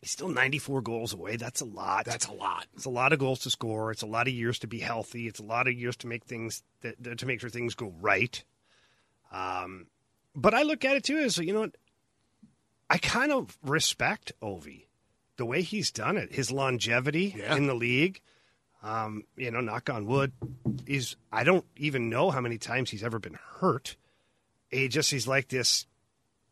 He's 0.00 0.10
still 0.12 0.28
94 0.28 0.82
goals 0.82 1.12
away. 1.12 1.36
That's 1.36 1.60
a 1.60 1.64
lot. 1.64 2.04
That's 2.04 2.26
a 2.26 2.32
lot. 2.32 2.66
It's 2.74 2.84
a 2.84 2.90
lot 2.90 3.12
of 3.12 3.18
goals 3.18 3.40
to 3.40 3.50
score. 3.50 3.90
It's 3.90 4.02
a 4.02 4.06
lot 4.06 4.28
of 4.28 4.34
years 4.34 4.58
to 4.60 4.66
be 4.66 4.78
healthy. 4.78 5.26
It's 5.26 5.40
a 5.40 5.44
lot 5.44 5.66
of 5.66 5.74
years 5.74 5.96
to 5.98 6.06
make 6.06 6.24
things 6.24 6.62
that, 6.82 7.18
to 7.18 7.26
make 7.26 7.40
sure 7.40 7.50
things 7.50 7.74
go 7.74 7.92
right. 8.00 8.42
Um, 9.32 9.86
but 10.36 10.54
I 10.54 10.62
look 10.62 10.84
at 10.84 10.96
it 10.96 11.04
too 11.04 11.18
as 11.18 11.38
you 11.38 11.52
know, 11.52 11.60
what? 11.60 11.76
I 12.90 12.98
kind 12.98 13.32
of 13.32 13.56
respect 13.62 14.32
Ovi, 14.42 14.84
the 15.36 15.46
way 15.46 15.62
he's 15.62 15.90
done 15.90 16.16
it, 16.16 16.32
his 16.32 16.52
longevity 16.52 17.34
Yeah. 17.36 17.56
in 17.56 17.66
the 17.66 17.74
league. 17.74 18.20
Um, 18.84 19.24
you 19.36 19.50
know, 19.50 19.62
knock 19.62 19.88
on 19.88 20.04
wood. 20.04 20.32
He's 20.86 21.16
I 21.32 21.42
don't 21.42 21.64
even 21.76 22.10
know 22.10 22.30
how 22.30 22.42
many 22.42 22.58
times 22.58 22.90
he's 22.90 23.02
ever 23.02 23.18
been 23.18 23.38
hurt. 23.58 23.96
He 24.68 24.88
just 24.88 25.10
he's 25.10 25.26
like 25.26 25.48
this 25.48 25.86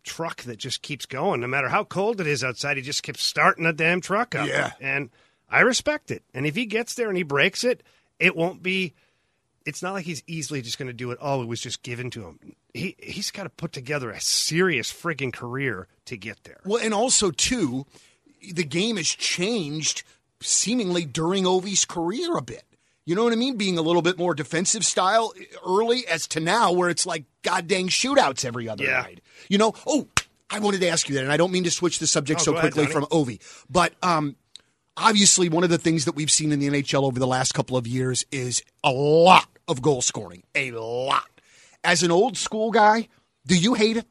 truck 0.03 0.43
that 0.45 0.57
just 0.57 0.81
keeps 0.81 1.05
going. 1.05 1.41
No 1.41 1.47
matter 1.47 1.69
how 1.69 1.85
cold 1.85 2.23
it 2.23 2.27
is 2.27 2.43
outside, 2.43 2.79
he 2.79 2.83
just 2.83 3.03
keeps 3.03 3.23
starting 3.23 3.65
the 3.65 3.73
damn 3.73 4.01
truck 4.01 4.35
up. 4.35 4.49
Yeah. 4.49 4.73
And 4.81 5.11
I 5.51 5.61
respect 5.61 6.11
it. 6.11 6.23
And 6.33 6.47
if 6.47 6.55
he 6.55 6.65
gets 6.65 6.95
there 6.95 7.09
and 7.09 7.17
he 7.19 7.23
breaks 7.23 7.65
it, 7.65 7.83
it 8.19 8.35
won't 8.35 8.63
be 8.63 8.95
it's 9.67 9.83
not 9.83 9.93
like 9.93 10.07
he's 10.07 10.23
easily 10.27 10.63
just 10.63 10.79
going 10.79 10.89
to 10.89 10.93
do 10.95 11.11
it. 11.11 11.19
Oh, 11.21 11.43
it 11.43 11.49
was 11.49 11.61
just 11.61 11.83
given 11.83 12.11
to 12.13 12.25
him. 12.25 12.55
He 12.73 12.97
he's 12.99 13.31
got 13.31 13.45
to 13.45 13.51
put 13.51 13.73
together 13.73 14.11
a 14.11 14.21
serious 14.21 14.91
frigging 14.91 15.35
career 15.35 15.87
to 16.07 16.17
get 16.17 16.45
there. 16.45 16.61
Well, 16.65 16.83
and 16.83 16.95
also 16.95 17.31
too, 17.31 17.87
the 18.53 18.65
game 18.65 18.97
has 18.97 19.09
changed 19.09 20.03
seemingly 20.43 21.05
during 21.05 21.45
Ovi's 21.45 21.85
career 21.85 22.37
a 22.37 22.43
bit. 22.43 22.65
You 23.05 23.15
know 23.17 23.25
what 23.25 23.33
I 23.33 23.37
mean? 23.37 23.57
Being 23.57 23.79
a 23.79 23.83
little 23.83 24.03
bit 24.03 24.17
more 24.19 24.35
defensive 24.35 24.85
style 24.85 25.33
early 25.67 26.07
as 26.07 26.29
to 26.29 26.41
now 26.41 26.71
where 26.73 26.89
it's 26.89 27.05
like 27.05 27.25
god 27.43 27.67
dang 27.67 27.89
shootouts 27.89 28.45
every 28.45 28.69
other 28.69 28.85
Yeah. 28.85 29.01
night. 29.03 29.21
You 29.49 29.59
know, 29.59 29.75
oh, 29.87 30.07
I 30.51 30.61
wanted 30.61 30.81
to 30.83 30.89
ask 30.89 31.09
you 31.09 31.15
that, 31.17 31.25
and 31.25 31.33
I 31.33 31.37
don't 31.37 31.51
mean 31.51 31.65
to 31.65 31.71
switch 31.71 31.99
the 31.99 32.07
subject 32.07 32.41
Oh, 32.41 32.45
so 32.45 32.53
go 32.53 32.59
ahead, 32.59 32.73
quickly 32.75 32.93
from 32.93 33.07
Ovi, 33.07 33.41
but 33.71 33.95
um, 34.03 34.37
obviously 34.97 35.49
one 35.49 35.65
of 35.65 35.71
the 35.71 35.79
things 35.79 36.05
that 36.05 36.15
we've 36.15 36.31
seen 36.31 36.53
in 36.53 36.61
the 36.61 36.69
NHL 36.69 37.03
over 37.05 37.19
the 37.19 37.27
last 37.27 37.55
couple 37.55 37.77
of 37.77 37.87
years 37.87 38.25
is 38.31 38.63
a 38.85 38.91
lot 38.93 39.49
of 39.67 39.83
goal 39.83 40.03
scoring. 40.03 40.43
A 40.55 40.71
lot. 40.73 41.25
As 41.83 42.03
an 42.05 42.11
old 42.13 42.37
school 42.37 42.71
guy, 42.71 43.09
do 43.47 43.57
you 43.57 43.75
hate 43.75 43.97
it? 43.97 44.07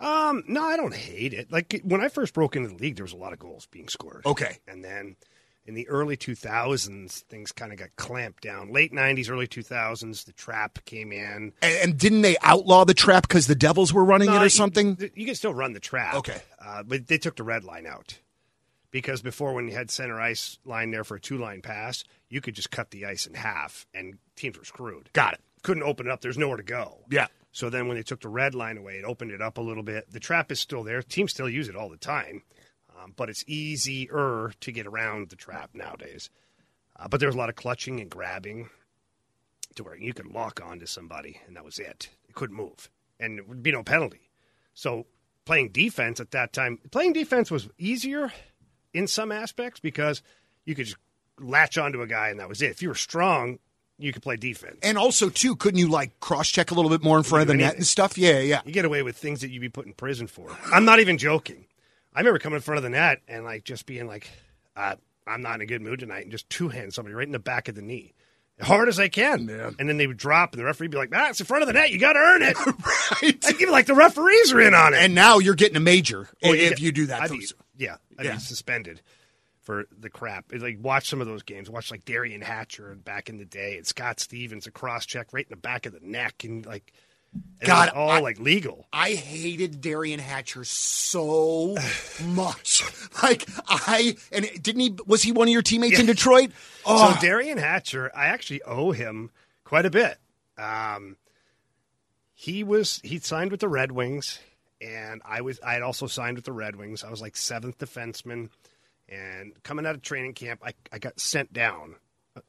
Um, 0.00 0.42
no, 0.48 0.62
I 0.62 0.76
don't 0.76 0.94
hate 0.94 1.32
it. 1.32 1.50
Like 1.52 1.80
when 1.84 2.00
I 2.00 2.08
first 2.08 2.34
broke 2.34 2.56
into 2.56 2.68
the 2.68 2.74
league, 2.76 2.96
there 2.96 3.04
was 3.04 3.12
a 3.12 3.16
lot 3.16 3.32
of 3.32 3.38
goals 3.38 3.66
being 3.70 3.88
scored. 3.88 4.22
Okay. 4.26 4.58
and 4.68 4.84
then 4.84 5.16
in 5.66 5.72
the 5.74 5.88
early 5.88 6.16
2000s, 6.16 7.22
things 7.22 7.50
kind 7.52 7.72
of 7.72 7.78
got 7.78 7.88
clamped 7.96 8.42
down. 8.42 8.70
Late 8.70 8.92
90s, 8.92 9.30
early 9.30 9.46
2000s, 9.46 10.24
the 10.26 10.32
trap 10.32 10.78
came 10.84 11.10
in. 11.10 11.52
And, 11.62 11.78
and 11.82 11.98
didn't 11.98 12.20
they 12.22 12.36
outlaw 12.42 12.84
the 12.84 12.92
trap 12.92 13.26
because 13.26 13.46
the 13.46 13.54
Devils 13.54 13.90
were 13.92 14.04
running 14.04 14.26
No, 14.28 14.34
it 14.36 14.40
or 14.40 14.44
you- 14.44 14.48
something? 14.50 14.96
You, 15.00 15.10
you 15.14 15.24
can 15.26 15.34
still 15.34 15.54
run 15.54 15.72
the 15.72 15.80
trap. 15.80 16.16
Okay. 16.16 16.40
Uh, 16.62 16.82
but 16.82 17.06
they 17.06 17.16
took 17.16 17.36
the 17.36 17.44
red 17.44 17.64
line 17.64 17.86
out. 17.86 18.18
Because 18.90 19.22
before, 19.22 19.54
when 19.54 19.66
you 19.66 19.74
had 19.74 19.90
center 19.90 20.20
ice 20.20 20.58
line 20.64 20.90
there 20.90 21.02
for 21.02 21.16
a 21.16 21.20
two 21.20 21.38
line 21.38 21.62
pass, 21.62 22.04
you 22.28 22.40
could 22.40 22.54
just 22.54 22.70
cut 22.70 22.90
the 22.90 23.06
ice 23.06 23.26
in 23.26 23.34
half 23.34 23.86
and 23.94 24.18
teams 24.36 24.58
were 24.58 24.64
screwed. 24.64 25.08
Got 25.14 25.34
it. 25.34 25.40
Couldn't 25.62 25.82
open 25.82 26.06
it 26.06 26.12
up. 26.12 26.20
There's 26.20 26.38
nowhere 26.38 26.58
to 26.58 26.62
go. 26.62 26.98
Yeah. 27.10 27.26
So 27.54 27.70
then 27.70 27.86
when 27.86 27.96
they 27.96 28.02
took 28.02 28.20
the 28.20 28.28
red 28.28 28.56
line 28.56 28.78
away, 28.78 28.94
it 28.96 29.04
opened 29.04 29.30
it 29.30 29.40
up 29.40 29.58
a 29.58 29.62
little 29.62 29.84
bit. 29.84 30.10
The 30.10 30.18
trap 30.18 30.50
is 30.50 30.58
still 30.58 30.82
there. 30.82 31.02
Teams 31.02 31.30
still 31.30 31.48
use 31.48 31.68
it 31.68 31.76
all 31.76 31.88
the 31.88 31.96
time, 31.96 32.42
um, 32.98 33.14
but 33.16 33.30
it's 33.30 33.44
easier 33.46 34.52
to 34.58 34.72
get 34.72 34.88
around 34.88 35.30
the 35.30 35.36
trap 35.36 35.70
nowadays. 35.72 36.30
Uh, 36.98 37.06
but 37.06 37.20
there 37.20 37.28
was 37.28 37.36
a 37.36 37.38
lot 37.38 37.48
of 37.48 37.54
clutching 37.54 38.00
and 38.00 38.10
grabbing 38.10 38.70
to 39.76 39.84
where 39.84 39.96
you 39.96 40.12
could 40.12 40.26
lock 40.26 40.60
onto 40.64 40.84
somebody, 40.84 41.40
and 41.46 41.54
that 41.54 41.64
was 41.64 41.78
it. 41.78 42.10
It 42.28 42.34
couldn't 42.34 42.56
move, 42.56 42.90
and 43.20 43.38
it 43.38 43.48
would 43.48 43.62
be 43.62 43.70
no 43.70 43.84
penalty. 43.84 44.30
So 44.74 45.06
playing 45.44 45.68
defense 45.68 46.18
at 46.18 46.32
that 46.32 46.52
time, 46.52 46.80
playing 46.90 47.12
defense 47.12 47.52
was 47.52 47.68
easier 47.78 48.32
in 48.92 49.06
some 49.06 49.30
aspects 49.30 49.78
because 49.78 50.22
you 50.64 50.74
could 50.74 50.86
just 50.86 50.98
latch 51.38 51.78
onto 51.78 52.02
a 52.02 52.08
guy, 52.08 52.30
and 52.30 52.40
that 52.40 52.48
was 52.48 52.62
it. 52.62 52.72
If 52.72 52.82
you 52.82 52.88
were 52.88 52.96
strong, 52.96 53.60
you 53.98 54.12
could 54.12 54.22
play 54.22 54.36
defense. 54.36 54.78
And 54.82 54.98
also, 54.98 55.28
too, 55.28 55.56
couldn't 55.56 55.78
you 55.78 55.88
like 55.88 56.18
cross 56.20 56.48
check 56.50 56.70
a 56.70 56.74
little 56.74 56.90
bit 56.90 57.02
more 57.02 57.16
in 57.16 57.22
front 57.22 57.42
of 57.42 57.48
the 57.48 57.54
net 57.54 57.76
and 57.76 57.86
stuff? 57.86 58.18
Yeah, 58.18 58.40
yeah. 58.40 58.60
You 58.64 58.72
get 58.72 58.84
away 58.84 59.02
with 59.02 59.16
things 59.16 59.40
that 59.42 59.50
you'd 59.50 59.60
be 59.60 59.68
put 59.68 59.86
in 59.86 59.92
prison 59.92 60.26
for. 60.26 60.48
I'm 60.72 60.84
not 60.84 61.00
even 61.00 61.18
joking. 61.18 61.66
I 62.14 62.20
remember 62.20 62.38
coming 62.38 62.56
in 62.56 62.62
front 62.62 62.78
of 62.78 62.82
the 62.82 62.90
net 62.90 63.20
and 63.28 63.44
like 63.44 63.64
just 63.64 63.86
being 63.86 64.06
like, 64.06 64.28
uh, 64.76 64.96
"I'm 65.26 65.42
not 65.42 65.56
in 65.56 65.60
a 65.62 65.66
good 65.66 65.82
mood 65.82 66.00
tonight," 66.00 66.22
and 66.22 66.30
just 66.30 66.48
two 66.50 66.68
hand 66.68 66.92
somebody 66.94 67.14
right 67.14 67.26
in 67.26 67.32
the 67.32 67.38
back 67.38 67.68
of 67.68 67.74
the 67.74 67.82
knee, 67.82 68.12
hard 68.60 68.88
as 68.88 69.00
I 69.00 69.08
can. 69.08 69.48
And 69.78 69.88
then 69.88 69.96
they 69.96 70.06
would 70.06 70.16
drop, 70.16 70.52
and 70.52 70.60
the 70.60 70.64
referee 70.64 70.86
would 70.86 70.92
be 70.92 70.98
like, 70.98 71.10
"Ah, 71.12 71.30
it's 71.30 71.40
in 71.40 71.46
front 71.46 71.62
of 71.62 71.66
the 71.66 71.72
net. 71.72 71.90
You 71.90 71.98
got 71.98 72.12
to 72.12 72.20
earn 72.20 72.42
it." 72.42 72.56
right. 73.22 73.44
I'd 73.46 73.58
give 73.58 73.68
like 73.70 73.86
the 73.86 73.94
referees 73.94 74.52
are 74.52 74.60
in 74.60 74.74
on 74.74 74.94
it. 74.94 74.98
And 74.98 75.14
now 75.14 75.38
you're 75.38 75.54
getting 75.54 75.76
a 75.76 75.80
major 75.80 76.28
Oh, 76.44 76.52
if 76.52 76.78
yeah. 76.80 76.84
you 76.84 76.92
do 76.92 77.06
that. 77.06 77.30
Be, 77.30 77.46
yeah, 77.76 77.96
I'd 78.18 78.26
Yeah. 78.26 78.32
be 78.34 78.38
suspended 78.40 79.00
for 79.64 79.86
the 79.98 80.08
crap. 80.10 80.46
It's 80.52 80.62
like 80.62 80.78
watch 80.80 81.08
some 81.08 81.20
of 81.20 81.26
those 81.26 81.42
games. 81.42 81.68
Watch 81.68 81.90
like 81.90 82.04
Derian 82.04 82.42
Hatcher 82.42 82.94
back 83.04 83.28
in 83.28 83.38
the 83.38 83.44
day, 83.44 83.76
and 83.76 83.86
Scott 83.86 84.20
Stevens 84.20 84.66
a 84.66 84.70
cross 84.70 85.04
check 85.06 85.28
right 85.32 85.44
in 85.44 85.50
the 85.50 85.60
back 85.60 85.86
of 85.86 85.92
the 85.92 86.00
neck, 86.06 86.44
and 86.44 86.64
like, 86.66 86.92
and 87.32 87.66
God, 87.66 87.88
it 87.88 87.94
was 87.94 87.98
all 87.98 88.10
I- 88.10 88.20
like 88.20 88.38
legal. 88.38 88.86
I 88.92 89.10
hated 89.12 89.80
Derian 89.80 90.20
Hatcher 90.20 90.62
so 90.64 91.76
much. 92.24 92.82
Like 93.22 93.48
I 93.68 94.16
and 94.30 94.46
didn't 94.62 94.80
he? 94.80 94.94
Was 95.06 95.22
he 95.22 95.32
one 95.32 95.48
of 95.48 95.52
your 95.52 95.62
teammates 95.62 95.98
in 95.98 96.06
Detroit? 96.06 96.50
Oh, 96.86 97.12
So 97.12 97.26
Derian 97.26 97.58
Hatcher, 97.58 98.10
I 98.14 98.26
actually 98.26 98.62
owe 98.62 98.92
him 98.92 99.30
quite 99.64 99.86
a 99.86 99.90
bit. 99.90 100.18
Um, 100.58 101.16
he 102.34 102.62
was 102.64 103.00
he 103.02 103.18
signed 103.18 103.50
with 103.50 103.60
the 103.60 103.68
Red 103.68 103.92
Wings, 103.92 104.38
and 104.80 105.22
I 105.24 105.40
was 105.40 105.58
I 105.60 105.72
had 105.74 105.82
also 105.82 106.06
signed 106.06 106.36
with 106.36 106.44
the 106.44 106.52
Red 106.52 106.76
Wings. 106.76 107.02
I 107.04 107.10
was 107.10 107.22
like 107.22 107.36
seventh 107.36 107.78
defenseman, 107.78 108.50
and 109.08 109.52
coming 109.62 109.86
out 109.86 109.94
of 109.94 110.02
training 110.02 110.34
camp, 110.34 110.60
I 110.64 110.74
I 110.92 110.98
got 110.98 111.20
sent 111.20 111.52
down. 111.52 111.96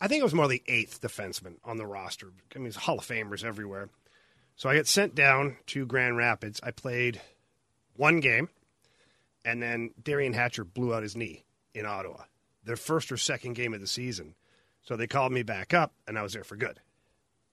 I 0.02 0.08
think 0.08 0.22
it 0.22 0.24
was 0.24 0.34
more 0.34 0.48
the 0.48 0.64
eighth 0.68 1.02
defenseman 1.02 1.56
on 1.64 1.78
the 1.78 1.86
roster. 1.86 2.32
I 2.54 2.58
mean, 2.58 2.66
there's 2.66 2.76
Hall 2.76 2.98
of 2.98 3.06
Famers 3.06 3.44
everywhere. 3.44 3.90
So 4.56 4.70
I 4.70 4.76
got 4.76 4.88
sent 4.88 5.16
down 5.16 5.58
to 5.68 5.86
Grand 5.86 6.18
Rapids. 6.18 6.60
I 6.64 6.72
played 6.72 7.22
one 7.96 8.20
game, 8.20 8.50
and 9.44 9.62
then 9.62 9.92
Derian 10.02 10.34
Hatcher 10.34 10.64
blew 10.64 10.94
out 10.94 11.04
his 11.04 11.16
knee 11.16 11.44
in 11.74 11.86
Ottawa, 11.86 12.24
their 12.64 12.78
first 12.78 13.12
or 13.12 13.18
second 13.18 13.54
game 13.54 13.74
of 13.74 13.82
the 13.82 13.88
season. 13.88 14.36
So 14.82 14.96
they 14.96 15.08
called 15.08 15.32
me 15.32 15.44
back 15.44 15.74
up, 15.74 15.94
and 16.08 16.18
I 16.18 16.24
was 16.24 16.34
there 16.34 16.44
for 16.44 16.56
good. 16.56 16.80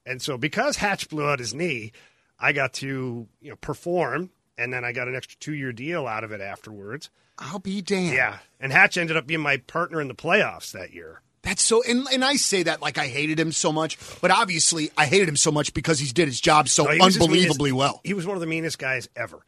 And 0.07 0.23
so 0.23 0.39
because 0.39 0.77
Hatch 0.77 1.09
blew 1.09 1.27
out 1.27 1.39
his 1.39 1.55
knee, 1.55 1.93
I 2.39 2.53
got 2.53 2.73
to 2.75 3.29
you 3.41 3.51
know 3.51 3.57
perform, 3.57 4.31
and 4.59 4.73
then 4.73 4.85
I 4.85 4.93
got 4.93 5.09
an 5.09 5.15
extra 5.15 5.39
two 5.39 5.55
year 5.55 5.73
deal 5.73 6.07
out 6.07 6.25
of 6.25 6.33
it 6.33 6.41
afterwards. 6.41 7.11
I'll 7.39 7.59
be 7.59 7.83
damned. 7.83 8.15
Yeah, 8.15 8.39
and 8.61 8.73
Hatch 8.73 8.97
ended 8.97 9.17
up 9.17 9.27
being 9.27 9.41
my 9.41 9.57
partner 9.57 10.01
in 10.01 10.09
the 10.09 10.15
playoffs 10.15 10.73
that 10.73 10.93
year. 10.93 11.23
That's 11.43 11.63
so, 11.63 11.83
and, 11.83 12.07
and 12.13 12.25
I 12.25 12.37
say 12.37 12.63
that 12.63 12.81
like 12.81 12.99
I 12.99 13.09
hated 13.09 13.41
him 13.41 13.51
so 13.51 13.73
much, 13.73 13.99
but 14.21 14.31
obviously 14.31 14.91
I 14.97 15.07
hated 15.07 15.29
him 15.29 15.37
so 15.37 15.51
much 15.51 15.75
because 15.75 15.99
he 15.99 16.07
did 16.13 16.29
his 16.29 16.41
job 16.41 16.69
so 16.69 16.85
No, 16.85 16.91
he 16.91 16.99
was 17.01 17.17
as 17.17 17.21
mean 17.21 17.31
as- 17.31 17.33
unbelievably 17.33 17.73
well. 17.73 18.01
He 18.05 18.15
was 18.15 18.27
one 18.27 18.37
of 18.37 18.41
the 18.41 18.47
meanest 18.47 18.79
guys 18.79 19.09
ever. 19.17 19.45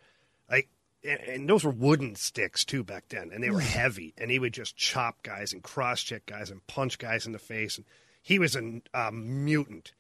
Like, 0.51 0.69
and, 1.05 1.21
and 1.21 1.49
those 1.49 1.63
were 1.63 1.71
wooden 1.71 2.17
sticks 2.17 2.65
too 2.65 2.83
back 2.83 3.05
then, 3.11 3.31
and 3.33 3.45
they 3.45 3.51
were 3.51 3.61
heavy. 3.61 4.13
And 4.19 4.29
he 4.31 4.41
would 4.41 4.53
just 4.53 4.77
chop 4.77 5.23
guys 5.23 5.53
and 5.53 5.63
cross 5.63 6.03
check 6.03 6.27
guys 6.27 6.51
and 6.51 6.67
punch 6.67 6.99
guys 6.99 7.27
in 7.27 7.33
the 7.33 7.39
face. 7.39 7.77
And 7.77 7.87
he 8.23 8.41
was 8.41 8.57
a 8.57 8.81
um, 8.93 9.45
mutant. 9.45 9.93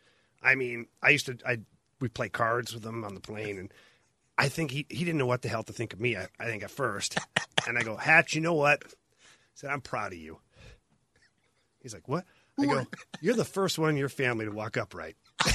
I 0.43 0.57
mean, 0.57 0.87
I 1.01 1.11
used 1.11 1.27
to 1.27 1.39
I 1.47 1.59
we 2.01 2.09
play 2.09 2.29
cards 2.29 2.75
with 2.75 2.85
him 2.85 3.05
on 3.05 3.15
the 3.15 3.21
plane, 3.21 3.57
and 3.57 3.73
I 4.37 4.49
think 4.49 4.71
he 4.71 4.87
he 4.89 5.05
didn't 5.05 5.19
know 5.19 5.27
what 5.27 5.43
the 5.43 5.49
hell 5.49 5.63
to 5.63 5.73
think 5.73 5.93
of 5.93 6.01
me. 6.01 6.17
I, 6.17 6.27
I 6.39 6.47
think 6.47 6.63
at 6.63 6.71
first, 6.71 7.19
and 7.67 7.79
I 7.79 7.83
go, 7.83 7.97
Hatch, 7.97 8.35
you 8.35 8.41
know 8.41 8.55
what? 8.55 8.83
I 8.85 8.89
said, 9.55 9.71
I'm 9.71 9.81
proud 9.81 10.13
of 10.13 10.19
you. 10.19 10.39
He's 11.81 11.95
like, 11.95 12.09
what? 12.09 12.25
I 12.59 12.67
go, 12.67 12.87
you're 13.21 13.35
the 13.35 13.45
first 13.45 13.79
one 13.79 13.91
in 13.91 13.97
your 13.97 14.09
family 14.09 14.45
to 14.45 14.51
walk 14.51 14.77
upright. 14.77 15.17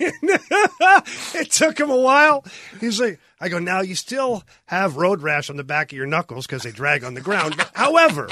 it 0.00 1.50
took 1.50 1.78
him 1.78 1.90
a 1.90 1.96
while. 1.96 2.44
He's 2.78 3.00
like, 3.00 3.18
I 3.40 3.48
go, 3.48 3.58
now 3.58 3.80
you 3.80 3.94
still 3.94 4.44
have 4.66 4.96
road 4.96 5.22
rash 5.22 5.50
on 5.50 5.56
the 5.56 5.64
back 5.64 5.92
of 5.92 5.96
your 5.96 6.06
knuckles 6.06 6.46
because 6.46 6.62
they 6.62 6.72
drag 6.72 7.04
on 7.04 7.14
the 7.14 7.20
ground. 7.20 7.54
However, 7.74 8.28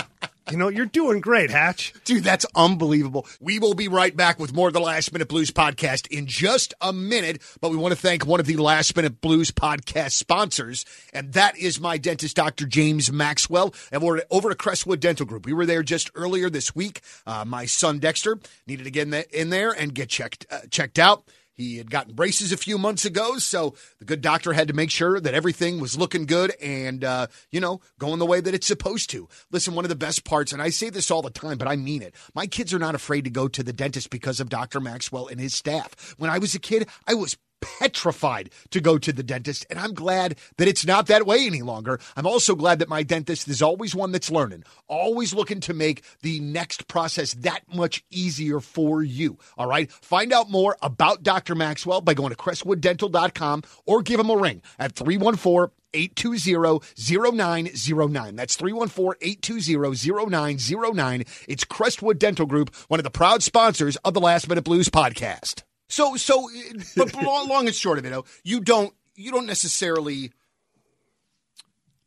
you 0.50 0.56
know, 0.56 0.68
you're 0.68 0.86
doing 0.86 1.20
great, 1.20 1.50
Hatch. 1.50 1.92
Dude, 2.04 2.24
that's 2.24 2.46
unbelievable. 2.54 3.26
We 3.40 3.58
will 3.58 3.74
be 3.74 3.88
right 3.88 4.16
back 4.16 4.38
with 4.38 4.52
more 4.52 4.68
of 4.68 4.74
the 4.74 4.80
Last 4.80 5.12
Minute 5.12 5.28
Blues 5.28 5.50
podcast 5.50 6.06
in 6.08 6.26
just 6.26 6.74
a 6.80 6.92
minute, 6.92 7.42
but 7.60 7.70
we 7.70 7.76
want 7.76 7.92
to 7.94 8.00
thank 8.00 8.26
one 8.26 8.40
of 8.40 8.46
the 8.46 8.56
Last 8.56 8.94
Minute 8.96 9.20
Blues 9.20 9.50
podcast 9.50 10.12
sponsors, 10.12 10.84
and 11.12 11.32
that 11.34 11.56
is 11.58 11.80
my 11.80 11.98
dentist, 11.98 12.36
Dr. 12.36 12.66
James 12.66 13.12
Maxwell, 13.12 13.74
and 13.92 14.02
we're 14.02 14.22
over 14.30 14.50
at 14.50 14.58
Crestwood 14.58 15.00
Dental 15.00 15.26
Group. 15.26 15.46
We 15.46 15.52
were 15.52 15.66
there 15.66 15.82
just 15.82 16.10
earlier 16.14 16.50
this 16.50 16.74
week. 16.74 17.00
Uh, 17.26 17.44
my 17.46 17.66
son 17.66 17.98
Dexter 17.98 18.38
needed 18.66 18.84
to 18.84 18.90
get 18.90 19.02
in, 19.02 19.10
the, 19.10 19.40
in 19.40 19.50
there 19.50 19.72
and 19.72 19.94
get 19.94 20.08
checked 20.08 20.46
uh, 20.50 20.60
checked 20.70 20.98
out. 20.98 21.24
He 21.58 21.76
had 21.76 21.90
gotten 21.90 22.14
braces 22.14 22.52
a 22.52 22.56
few 22.56 22.78
months 22.78 23.04
ago, 23.04 23.38
so 23.38 23.74
the 23.98 24.04
good 24.04 24.20
doctor 24.20 24.52
had 24.52 24.68
to 24.68 24.74
make 24.74 24.92
sure 24.92 25.18
that 25.18 25.34
everything 25.34 25.80
was 25.80 25.98
looking 25.98 26.24
good 26.24 26.54
and, 26.62 27.02
uh, 27.02 27.26
you 27.50 27.60
know, 27.60 27.80
going 27.98 28.20
the 28.20 28.26
way 28.26 28.40
that 28.40 28.54
it's 28.54 28.68
supposed 28.68 29.10
to. 29.10 29.28
Listen, 29.50 29.74
one 29.74 29.84
of 29.84 29.88
the 29.88 29.96
best 29.96 30.24
parts, 30.24 30.52
and 30.52 30.62
I 30.62 30.70
say 30.70 30.88
this 30.88 31.10
all 31.10 31.20
the 31.20 31.30
time, 31.30 31.58
but 31.58 31.66
I 31.66 31.74
mean 31.74 32.00
it. 32.00 32.14
My 32.32 32.46
kids 32.46 32.72
are 32.72 32.78
not 32.78 32.94
afraid 32.94 33.24
to 33.24 33.30
go 33.30 33.48
to 33.48 33.64
the 33.64 33.72
dentist 33.72 34.08
because 34.08 34.38
of 34.38 34.48
Dr. 34.48 34.78
Maxwell 34.78 35.26
and 35.26 35.40
his 35.40 35.52
staff. 35.52 36.14
When 36.16 36.30
I 36.30 36.38
was 36.38 36.54
a 36.54 36.60
kid, 36.60 36.88
I 37.08 37.14
was 37.14 37.36
petrified 37.60 38.50
to 38.70 38.80
go 38.80 38.98
to 38.98 39.12
the 39.12 39.22
dentist, 39.22 39.66
and 39.70 39.78
I'm 39.78 39.94
glad 39.94 40.36
that 40.56 40.68
it's 40.68 40.86
not 40.86 41.06
that 41.06 41.26
way 41.26 41.46
any 41.46 41.62
longer. 41.62 42.00
I'm 42.16 42.26
also 42.26 42.54
glad 42.54 42.78
that 42.78 42.88
my 42.88 43.02
dentist 43.02 43.48
is 43.48 43.62
always 43.62 43.94
one 43.94 44.12
that's 44.12 44.30
learning, 44.30 44.64
always 44.86 45.34
looking 45.34 45.60
to 45.60 45.74
make 45.74 46.04
the 46.22 46.40
next 46.40 46.88
process 46.88 47.34
that 47.34 47.62
much 47.72 48.04
easier 48.10 48.60
for 48.60 49.02
you. 49.02 49.38
All 49.56 49.68
right. 49.68 49.90
Find 49.90 50.32
out 50.32 50.50
more 50.50 50.76
about 50.82 51.22
Dr. 51.22 51.54
Maxwell 51.54 52.00
by 52.00 52.14
going 52.14 52.30
to 52.30 52.36
crestwooddental.com 52.36 53.62
or 53.86 54.02
give 54.02 54.20
him 54.20 54.30
a 54.30 54.36
ring 54.36 54.62
at 54.78 54.92
314 54.92 55.74
820-0909. 55.94 58.36
That's 58.36 58.58
314-820-0909. 58.58 61.28
It's 61.48 61.64
Crestwood 61.64 62.18
Dental 62.18 62.44
Group, 62.46 62.74
one 62.88 63.00
of 63.00 63.04
the 63.04 63.10
proud 63.10 63.42
sponsors 63.42 63.96
of 63.96 64.12
the 64.14 64.20
Last 64.20 64.48
Minute 64.50 64.64
Blues 64.64 64.90
podcast. 64.90 65.62
So, 65.88 66.16
so, 66.16 66.48
but 66.96 67.14
long 67.22 67.66
and 67.66 67.74
short 67.74 67.98
of 67.98 68.04
it, 68.04 68.24
you 68.44 68.60
don't, 68.60 68.92
you 69.14 69.30
don't 69.32 69.46
necessarily 69.46 70.32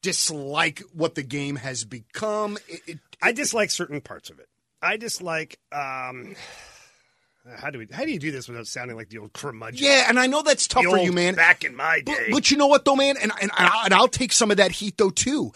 dislike 0.01 0.81
what 0.93 1.15
the 1.15 1.23
game 1.23 1.55
has 1.57 1.83
become. 1.83 2.57
It, 2.67 2.81
it, 2.88 3.00
I 3.21 3.31
dislike 3.31 3.71
certain 3.71 4.01
parts 4.01 4.29
of 4.29 4.39
it. 4.39 4.47
I 4.81 4.97
dislike. 4.97 5.59
Um, 5.71 6.35
how 7.55 7.69
do 7.69 7.79
we? 7.79 7.88
How 7.91 8.03
do 8.03 8.11
you 8.11 8.19
do 8.19 8.31
this 8.31 8.47
without 8.47 8.67
sounding 8.67 8.97
like 8.97 9.09
the 9.09 9.19
old 9.19 9.33
curmudgeon? 9.33 9.85
Yeah, 9.85 10.05
and 10.07 10.19
I 10.19 10.27
know 10.27 10.41
that's 10.41 10.67
tough 10.67 10.83
The 10.83 10.89
for 10.89 10.97
you, 10.97 11.11
man. 11.11 11.35
Back 11.35 11.63
in 11.63 11.75
my 11.75 12.01
day, 12.01 12.29
but 12.31 12.50
you 12.51 12.57
know 12.57 12.67
what, 12.67 12.85
though, 12.85 12.95
man, 12.95 13.15
and 13.21 13.31
and, 13.41 13.51
and 13.57 13.93
I'll 13.93 14.07
take 14.07 14.31
some 14.31 14.51
of 14.51 14.57
that 14.57 14.71
heat 14.71 14.97
though 14.97 15.09
too. 15.09 15.51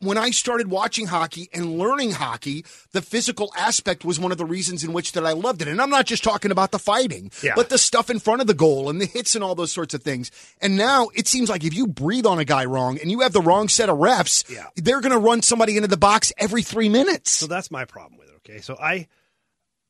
When 0.00 0.18
I 0.18 0.28
started 0.30 0.68
watching 0.68 1.06
hockey 1.06 1.48
and 1.54 1.78
learning 1.78 2.10
hockey, 2.12 2.66
the 2.92 3.00
physical 3.00 3.50
aspect 3.56 4.04
was 4.04 4.20
one 4.20 4.30
of 4.30 4.36
the 4.36 4.44
reasons 4.44 4.84
in 4.84 4.92
which 4.92 5.12
that 5.12 5.24
I 5.24 5.32
loved 5.32 5.62
it. 5.62 5.68
And 5.68 5.80
I'm 5.80 5.88
not 5.88 6.04
just 6.04 6.22
talking 6.22 6.50
about 6.50 6.70
the 6.70 6.78
fighting, 6.78 7.30
Yeah. 7.42 7.54
but 7.56 7.70
the 7.70 7.78
stuff 7.78 8.10
in 8.10 8.18
front 8.18 8.42
of 8.42 8.46
the 8.46 8.52
goal 8.54 8.90
and 8.90 9.00
the 9.00 9.06
hits 9.06 9.34
and 9.34 9.42
all 9.42 9.54
those 9.54 9.72
sorts 9.72 9.94
of 9.94 10.02
things. 10.02 10.30
And 10.60 10.76
now 10.76 11.08
it 11.14 11.26
seems 11.26 11.48
like 11.48 11.64
if 11.64 11.72
you 11.72 11.86
breathe 11.86 12.26
on 12.26 12.38
a 12.38 12.44
guy 12.44 12.66
wrong 12.66 12.98
and 13.00 13.10
you 13.10 13.20
have 13.20 13.32
the 13.32 13.40
wrong 13.40 13.68
set 13.68 13.88
of 13.88 13.96
refs, 13.96 14.48
Yeah. 14.50 14.66
they're 14.76 15.00
going 15.00 15.12
to 15.12 15.18
run 15.18 15.40
somebody 15.40 15.76
into 15.76 15.88
the 15.88 15.96
box 15.96 16.30
every 16.36 16.62
three 16.62 16.90
minutes. 16.90 17.30
So 17.30 17.46
that's 17.46 17.70
my 17.70 17.86
problem 17.86 18.18
with 18.18 18.28
it. 18.28 18.34
Okay, 18.48 18.60
so 18.60 18.76
I, 18.78 19.08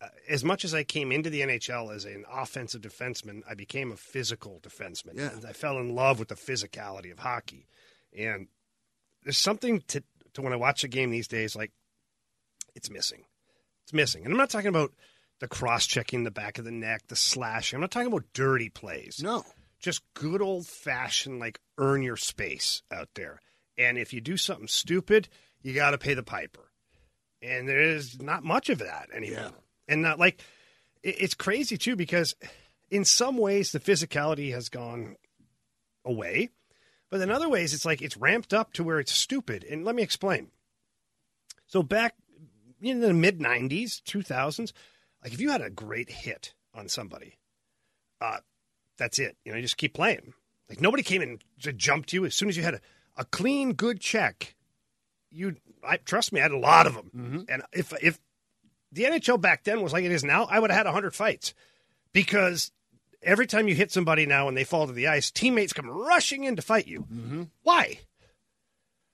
uh, 0.01 0.07
as 0.29 0.45
much 0.45 0.65
as 0.65 0.73
I 0.73 0.85
came 0.85 1.11
into 1.11 1.31
the 1.31 1.41
NHL 1.41 1.91
as 1.93 2.05
an 2.05 2.25
offensive 2.33 2.81
defenseman, 2.81 3.43
I 3.51 3.55
became 3.55 3.91
a 3.91 3.97
physical 3.97 4.61
defenseman. 4.63 5.17
Yeah. 5.17 5.31
And 5.33 5.45
I 5.45 5.53
fell 5.53 5.79
in 5.79 5.97
love 5.97 6.21
with 6.21 6.29
the 6.29 6.37
physicality 6.37 7.11
of 7.11 7.19
hockey, 7.19 7.67
and 8.17 8.47
there's 9.27 9.37
something 9.39 9.83
to 9.89 10.03
to 10.35 10.43
when 10.43 10.53
I 10.53 10.57
watch 10.57 10.85
a 10.85 10.89
game 10.89 11.11
these 11.11 11.29
days, 11.29 11.55
like 11.57 11.73
it's 12.75 12.91
missing. 12.91 13.25
It's 13.85 13.93
missing, 13.93 14.25
and 14.25 14.33
I'm 14.33 14.39
not 14.39 14.51
talking 14.51 14.69
about 14.69 14.93
the 15.41 15.49
cross 15.49 15.87
checking 15.87 16.25
the 16.25 16.31
back 16.31 16.59
of 16.59 16.65
the 16.65 16.71
neck, 16.71 17.03
the 17.09 17.17
slashing. 17.17 17.77
I'm 17.77 17.81
not 17.83 17.91
talking 17.91 18.09
about 18.09 18.25
dirty 18.33 18.69
plays. 18.71 19.21
no. 19.23 19.45
just 19.81 20.03
good 20.15 20.41
old 20.41 20.67
fashioned 20.67 21.39
like 21.41 21.61
earn 21.79 22.03
your 22.03 22.17
space 22.17 22.83
out 22.91 23.09
there. 23.15 23.41
And 23.77 23.99
if 23.99 24.13
you 24.15 24.21
do 24.23 24.37
something 24.39 24.67
stupid, 24.69 25.29
you 25.63 25.75
got 25.75 25.91
to 25.91 25.99
pay 25.99 26.15
the 26.15 26.23
piper. 26.23 26.71
And 27.43 27.69
there 27.69 27.83
is 27.83 28.21
not 28.23 28.43
much 28.45 28.71
of 28.71 28.79
that 28.79 29.09
anymore. 29.15 29.39
Yeah. 29.41 29.51
And 29.89 30.01
not 30.03 30.19
like 30.19 30.41
it- 31.03 31.21
it's 31.21 31.35
crazy 31.35 31.77
too 31.77 31.95
because 31.97 32.35
in 32.91 33.05
some 33.05 33.37
ways 33.37 33.73
the 33.73 33.81
physicality 33.81 34.53
has 34.53 34.69
gone 34.71 35.17
away, 36.05 36.49
but 37.17 37.23
in 37.23 37.31
other 37.31 37.49
ways 37.49 37.73
it's 37.73 37.85
like 37.85 38.03
it's 38.03 38.17
ramped 38.17 38.53
up 38.53 38.73
to 38.75 38.85
where 38.85 39.01
it's 39.01 39.13
stupid. 39.13 39.65
And 39.65 39.85
let 39.85 39.95
me 39.95 40.03
explain. 40.03 40.49
So 41.67 41.83
back 41.83 42.15
in 42.81 43.01
the 43.01 43.13
mid 43.13 43.39
'90s, 43.39 44.03
2000s, 44.03 44.73
like 45.23 45.33
if 45.33 45.41
you 45.41 45.51
had 45.51 45.63
a 45.63 45.71
great 45.71 46.11
hit 46.11 46.55
on 46.75 46.89
somebody, 46.89 47.39
uh, 48.21 48.39
that's 48.99 49.19
it. 49.19 49.37
You 49.45 49.53
know, 49.53 49.57
you 49.57 49.63
just 49.63 49.77
keep 49.77 49.95
playing. 49.95 50.35
Like 50.69 50.81
nobody 50.81 51.03
came 51.03 51.23
and 51.23 51.43
jumped 51.59 52.13
you 52.13 52.25
as 52.25 52.35
soon 52.35 52.49
as 52.49 52.57
you 52.57 52.63
had 52.63 52.75
a, 52.75 52.81
a 53.17 53.25
clean, 53.25 53.73
good 53.73 54.01
check. 54.01 54.55
You, 55.31 55.57
I 55.87 55.97
trust 55.97 56.33
me, 56.33 56.41
I 56.41 56.45
had 56.45 56.53
a 56.53 56.59
lot 56.59 56.87
of 56.87 56.95
them. 56.95 57.11
And 57.49 57.63
if 57.73 57.93
if 58.03 58.19
the 58.93 59.05
NHL 59.05 59.41
back 59.41 59.65
then 59.65 59.83
was 59.83 59.93
like 59.93 60.05
it 60.05 60.13
is 60.13 60.25
now, 60.25 60.45
I 60.51 60.59
would 60.59 60.71
have 60.71 60.87
had 60.87 60.93
hundred 60.93 61.15
fights 61.15 61.55
because 62.13 62.73
every 63.27 63.47
time 63.47 63.69
you 63.69 63.75
hit 63.75 63.93
somebody 63.93 64.25
now 64.25 64.49
and 64.49 64.57
they 64.57 64.65
fall 64.65 64.87
to 64.87 64.93
the 64.93 65.09
ice, 65.09 65.31
teammates 65.31 65.73
come 65.73 65.89
rushing 65.89 66.45
in 66.45 66.57
to 66.57 66.63
fight 66.63 66.87
you. 66.87 67.49
Why? 67.63 67.99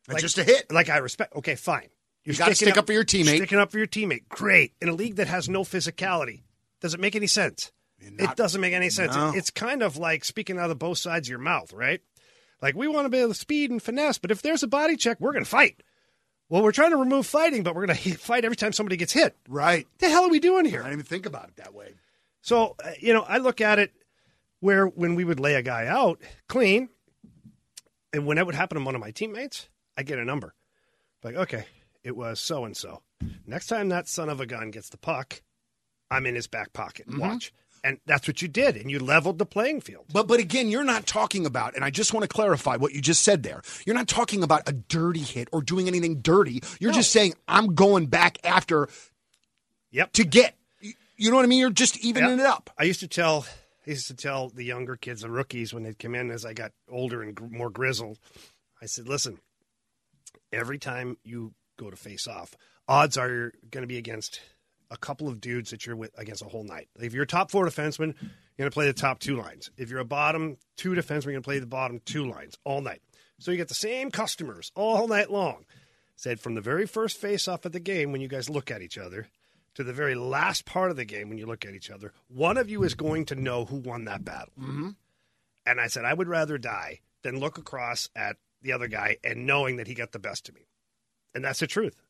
That's 0.06 0.22
just 0.22 0.38
a 0.38 0.44
hit. 0.44 0.70
Like 0.70 0.88
I 0.88 0.98
respect. 0.98 1.34
Okay, 1.36 1.54
fine. 1.54 1.88
You're 2.24 2.34
You 2.34 2.38
gotta 2.38 2.54
sticking 2.54 2.72
stick 2.72 2.78
up 2.78 2.86
for 2.86 2.92
your 2.92 3.04
teammate. 3.04 3.36
Sticking 3.36 3.58
up 3.58 3.72
for 3.72 3.78
your 3.78 3.86
teammate. 3.86 4.28
Great. 4.28 4.72
In 4.80 4.88
a 4.88 4.94
league 4.94 5.16
that 5.16 5.26
has 5.26 5.48
no 5.48 5.62
physicality, 5.62 6.42
does 6.80 6.94
it 6.94 7.00
make 7.00 7.16
any 7.16 7.26
sense? 7.26 7.72
it 8.00 8.36
doesn't 8.36 8.60
make 8.60 8.72
any 8.72 8.90
sense. 8.90 9.14
No. 9.14 9.32
It's 9.32 9.50
kind 9.50 9.80
of 9.80 9.96
like 9.96 10.24
speaking 10.24 10.58
out 10.58 10.70
of 10.70 10.78
both 10.78 10.98
sides 10.98 11.28
of 11.28 11.30
your 11.30 11.38
mouth, 11.38 11.72
right? 11.72 12.00
Like 12.60 12.74
we 12.74 12.88
want 12.88 13.04
to 13.06 13.08
be 13.10 13.18
able 13.18 13.28
to 13.28 13.34
speed 13.34 13.70
and 13.70 13.80
finesse, 13.80 14.18
but 14.18 14.30
if 14.32 14.42
there's 14.42 14.62
a 14.64 14.68
body 14.68 14.96
check, 14.96 15.20
we're 15.20 15.32
going 15.32 15.44
to 15.44 15.50
fight. 15.50 15.82
Well, 16.48 16.62
we're 16.62 16.72
trying 16.72 16.90
to 16.90 16.96
remove 16.96 17.26
fighting, 17.26 17.62
but 17.62 17.74
we're 17.74 17.86
going 17.86 17.96
to 18.02 18.14
fight 18.14 18.44
every 18.44 18.56
time 18.56 18.72
somebody 18.72 18.96
gets 18.96 19.12
hit. 19.12 19.36
Right. 19.48 19.86
What 19.86 19.98
the 19.98 20.08
hell 20.08 20.24
are 20.24 20.30
we 20.30 20.40
doing 20.40 20.64
here? 20.64 20.80
I 20.80 20.84
didn't 20.84 20.94
even 20.94 21.06
think 21.06 21.26
about 21.26 21.48
it 21.48 21.56
that 21.56 21.74
way. 21.74 21.94
So, 22.40 22.74
uh, 22.84 22.90
you 23.00 23.14
know, 23.14 23.22
I 23.22 23.38
look 23.38 23.60
at 23.60 23.78
it 23.78 23.92
where 24.62 24.86
when 24.86 25.16
we 25.16 25.24
would 25.24 25.40
lay 25.40 25.54
a 25.56 25.62
guy 25.62 25.86
out 25.86 26.20
clean, 26.48 26.88
and 28.12 28.26
when 28.26 28.36
that 28.36 28.46
would 28.46 28.54
happen 28.54 28.78
to 28.78 28.84
one 28.84 28.94
of 28.94 29.00
my 29.00 29.10
teammates, 29.10 29.68
I 29.96 30.04
get 30.04 30.18
a 30.18 30.24
number. 30.24 30.54
Like, 31.22 31.34
okay, 31.34 31.64
it 32.04 32.16
was 32.16 32.40
so 32.40 32.64
and 32.64 32.76
so. 32.76 33.02
Next 33.46 33.66
time 33.66 33.88
that 33.90 34.08
son 34.08 34.28
of 34.28 34.40
a 34.40 34.46
gun 34.46 34.70
gets 34.70 34.88
the 34.88 34.96
puck, 34.98 35.42
I'm 36.10 36.26
in 36.26 36.34
his 36.36 36.46
back 36.46 36.72
pocket. 36.72 37.08
Mm-hmm. 37.08 37.20
Watch. 37.20 37.52
And 37.84 37.98
that's 38.06 38.28
what 38.28 38.40
you 38.40 38.46
did, 38.46 38.76
and 38.76 38.88
you 38.88 39.00
leveled 39.00 39.38
the 39.38 39.46
playing 39.46 39.80
field. 39.80 40.04
But 40.12 40.28
but 40.28 40.38
again, 40.38 40.68
you're 40.68 40.84
not 40.84 41.04
talking 41.04 41.44
about, 41.44 41.74
and 41.74 41.84
I 41.84 41.90
just 41.90 42.14
want 42.14 42.22
to 42.22 42.28
clarify 42.28 42.76
what 42.76 42.92
you 42.92 43.00
just 43.00 43.24
said 43.24 43.42
there. 43.42 43.60
You're 43.84 43.96
not 43.96 44.06
talking 44.06 44.44
about 44.44 44.68
a 44.68 44.72
dirty 44.72 45.18
hit 45.22 45.48
or 45.50 45.62
doing 45.62 45.88
anything 45.88 46.20
dirty. 46.20 46.62
You're 46.78 46.92
No. 46.92 46.98
just 46.98 47.10
saying 47.10 47.34
I'm 47.48 47.74
going 47.74 48.06
back 48.06 48.38
after 48.44 48.88
Yep. 49.90 50.12
to 50.12 50.24
get. 50.24 50.54
You 51.16 51.30
know 51.30 51.36
what 51.36 51.44
I 51.44 51.48
mean? 51.48 51.58
You're 51.58 51.70
just 51.70 51.98
evening 51.98 52.30
Yep. 52.30 52.38
it 52.38 52.46
up. 52.46 52.70
I 52.78 52.84
used 52.84 53.00
to 53.00 53.08
tell 53.08 53.46
I 53.86 53.90
used 53.90 54.06
to 54.08 54.14
tell 54.14 54.48
the 54.48 54.64
younger 54.64 54.96
kids, 54.96 55.22
the 55.22 55.30
rookies, 55.30 55.74
when 55.74 55.82
they'd 55.82 55.98
come 55.98 56.14
in 56.14 56.30
as 56.30 56.44
I 56.44 56.52
got 56.52 56.72
older 56.88 57.22
and 57.22 57.38
more 57.50 57.70
grizzled, 57.70 58.18
I 58.80 58.86
said, 58.86 59.08
"Listen, 59.08 59.40
every 60.52 60.78
time 60.78 61.16
you 61.24 61.54
go 61.78 61.90
to 61.90 61.96
face 61.96 62.28
off, 62.28 62.56
odds 62.86 63.16
are 63.16 63.28
you're 63.28 63.52
going 63.70 63.82
to 63.82 63.88
be 63.88 63.98
against 63.98 64.40
a 64.90 64.96
couple 64.96 65.26
of 65.28 65.40
dudes 65.40 65.70
that 65.70 65.86
you're 65.86 65.96
with 65.96 66.16
against 66.18 66.42
a 66.42 66.48
whole 66.48 66.64
night. 66.64 66.88
If 67.00 67.14
you're 67.14 67.24
a 67.24 67.26
top 67.26 67.50
four 67.50 67.64
defenseman, 67.64 68.14
you're 68.20 68.58
going 68.58 68.70
to 68.70 68.74
play 68.74 68.86
the 68.86 68.92
top 68.92 69.18
two 69.20 69.36
lines. 69.36 69.70
If 69.76 69.90
you're 69.90 70.00
a 70.00 70.04
bottom 70.04 70.58
two 70.76 70.90
defenseman, 70.90 71.24
you're 71.24 71.32
going 71.32 71.42
to 71.42 71.48
play 71.48 71.58
the 71.58 71.66
bottom 71.66 72.00
two 72.04 72.26
lines 72.28 72.58
all 72.64 72.82
night. 72.82 73.00
So 73.38 73.50
you 73.50 73.56
get 73.56 73.68
the 73.68 73.74
same 73.74 74.10
customers 74.10 74.70
all 74.74 75.08
night 75.08 75.30
long." 75.30 75.64
Said 76.14 76.38
from 76.38 76.54
the 76.54 76.60
very 76.60 76.86
first 76.86 77.16
face 77.16 77.48
off 77.48 77.64
of 77.64 77.72
the 77.72 77.80
game 77.80 78.12
when 78.12 78.20
you 78.20 78.28
guys 78.28 78.48
look 78.48 78.70
at 78.70 78.82
each 78.82 78.98
other 78.98 79.26
to 79.74 79.84
the 79.84 79.92
very 79.92 80.14
last 80.14 80.64
part 80.64 80.90
of 80.90 80.96
the 80.96 81.04
game 81.04 81.28
when 81.28 81.38
you 81.38 81.46
look 81.46 81.64
at 81.64 81.74
each 81.74 81.90
other, 81.90 82.12
one 82.28 82.56
of 82.56 82.68
you 82.68 82.82
is 82.82 82.94
going 82.94 83.24
to 83.26 83.34
know 83.34 83.64
who 83.64 83.76
won 83.76 84.04
that 84.04 84.24
battle. 84.24 84.52
Mm-hmm. 84.60 84.90
And 85.64 85.80
I 85.80 85.86
said, 85.86 86.04
I 86.04 86.14
would 86.14 86.28
rather 86.28 86.58
die 86.58 87.00
than 87.22 87.38
look 87.38 87.58
across 87.58 88.08
at 88.14 88.36
the 88.62 88.72
other 88.72 88.88
guy 88.88 89.16
and 89.24 89.46
knowing 89.46 89.76
that 89.76 89.86
he 89.86 89.94
got 89.94 90.12
the 90.12 90.18
best 90.18 90.48
of 90.48 90.54
me. 90.54 90.66
And 91.34 91.44
that's 91.44 91.60
the 91.60 91.66
truth. 91.66 92.00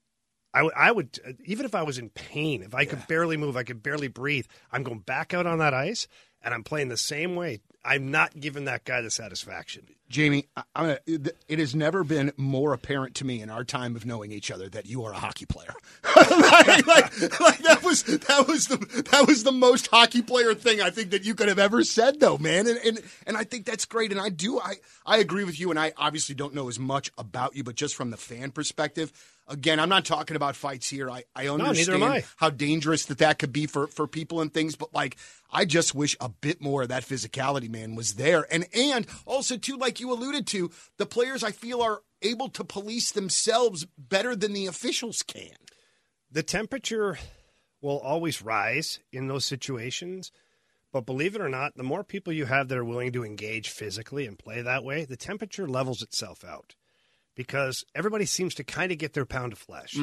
I 0.55 0.63
would, 0.63 0.73
I 0.77 0.93
would, 0.93 1.39
even 1.45 1.65
if 1.65 1.75
I 1.75 1.83
was 1.83 1.99
in 1.99 2.11
pain, 2.11 2.63
if 2.63 2.75
I 2.75 2.85
could 2.85 3.07
barely 3.07 3.37
move, 3.37 3.57
I 3.57 3.63
could 3.63 3.83
barely 3.83 4.09
breathe, 4.09 4.47
I'm 4.71 4.83
going 4.83 4.99
back 4.99 5.33
out 5.33 5.47
on 5.47 5.59
that 5.59 5.73
ice 5.73 6.09
and 6.43 6.53
I'm 6.53 6.65
playing 6.65 6.89
the 6.89 6.97
same 6.97 7.37
way. 7.37 7.61
I'm 7.85 8.11
not 8.11 8.39
giving 8.39 8.67
that 8.67 8.85
guy 8.85 9.01
the 9.01 9.11
satisfaction. 9.11 9.87
Jamie, 10.09 10.47
I, 10.77 10.99
it 11.07 11.59
has 11.59 11.75
never 11.75 12.05
been 12.05 12.33
more 12.37 12.75
apparent 12.75 13.15
to 13.17 13.25
me 13.25 13.41
in 13.41 13.49
our 13.49 13.65
time 13.65 13.97
of 13.97 14.05
knowing 14.05 14.31
each 14.31 14.51
other 14.51 14.69
that 14.69 14.87
you 14.87 15.05
are 15.05 15.13
a 15.13 15.17
hockey 15.17 15.47
player. 15.47 15.73
like, 16.17 16.87
like, 16.87 17.41
like 17.41 17.59
that 17.61 17.81
was 17.83 18.03
that 18.05 18.45
was 18.47 18.67
the 18.67 18.77
that 19.11 19.27
was 19.27 19.43
the 19.43 19.53
most 19.53 19.87
hockey 19.87 20.21
player 20.21 20.55
thing 20.55 20.83
I 20.83 20.91
think 20.91 21.11
that 21.11 21.25
you 21.25 21.35
could 21.35 21.49
have 21.49 21.59
ever 21.59 21.83
said, 21.83 22.21
though, 22.21 22.37
man. 22.37 22.67
And 22.67 22.79
and, 22.85 23.03
and 23.27 23.37
I 23.37 23.45
think 23.45 23.65
that's 23.65 23.87
great. 23.87 24.13
And 24.13 24.21
I 24.21 24.29
do 24.29 24.61
I 24.61 24.75
I 25.07 25.17
agree 25.17 25.45
with 25.45 25.59
you. 25.59 25.71
And 25.71 25.79
I 25.79 25.93
obviously 25.97 26.35
don't 26.35 26.55
know 26.55 26.69
as 26.69 26.79
much 26.79 27.11
about 27.17 27.57
you, 27.57 27.65
but 27.65 27.75
just 27.75 27.97
from 27.97 28.11
the 28.11 28.17
fan 28.19 28.51
perspective. 28.51 29.13
Again, 29.53 29.79
I'm 29.79 29.89
not 29.91 30.05
talking 30.05 30.35
about 30.35 30.57
fights 30.57 30.89
here. 30.89 31.11
I, 31.11 31.25
I 31.37 31.47
understand 31.49 32.03
am 32.03 32.11
I. 32.11 32.25
how 32.37 32.51
dangerous 32.51 33.05
that 33.07 33.19
that 33.19 33.39
could 33.39 33.53
be 33.53 33.67
for, 33.67 33.87
for 33.87 34.07
people 34.07 34.41
and 34.41 34.53
things, 34.53 34.75
but 34.77 34.93
like 34.95 35.17
I 35.53 35.65
just 35.67 35.95
wish 35.95 36.17
a 36.21 36.29
bit 36.31 36.61
more 36.63 36.83
of 36.83 36.89
that 36.89 37.05
physicality, 37.05 37.69
man, 37.71 37.95
was 37.95 38.15
there. 38.15 38.47
And 38.51 38.67
and 38.75 39.07
also 39.27 39.57
too, 39.59 39.77
like 39.77 40.01
you 40.01 40.11
alluded 40.11 40.47
to, 40.49 40.71
the 40.97 41.07
players 41.07 41.45
I 41.45 41.53
feel 41.53 41.83
are 41.83 42.01
able 42.23 42.49
to 42.49 42.65
police 42.65 43.13
themselves 43.13 43.87
better 43.99 44.35
than 44.35 44.55
the 44.55 44.67
officials 44.67 45.23
can. 45.23 45.57
the 46.31 46.43
temperature 46.43 47.19
will 47.83 47.99
always 47.99 48.43
rise 48.43 49.01
in 49.13 49.27
those 49.29 49.45
situations. 49.45 50.33
But 50.93 51.07
believe 51.07 51.35
it 51.35 51.41
or 51.41 51.49
not, 51.49 51.77
the 51.77 51.83
more 51.83 52.05
people 52.05 52.33
you 52.33 52.45
have 52.47 52.69
that 52.69 52.79
are 52.79 52.85
willing 52.85 53.13
to 53.13 53.25
engage 53.25 53.69
physically 53.71 54.27
and 54.27 54.39
play 54.39 54.63
that 54.63 54.85
way, 54.85 55.05
the 55.05 55.17
temperature 55.17 55.67
levels 55.67 56.03
itself 56.03 56.45
out 56.45 56.75
because 57.35 57.85
everybody 57.95 58.27
seems 58.27 58.55
to 58.57 58.65
kind 58.65 58.93
of 58.93 58.99
get 58.99 59.13
their 59.13 59.27
pound 59.27 59.53
of 59.53 59.59
flesh. 59.59 59.95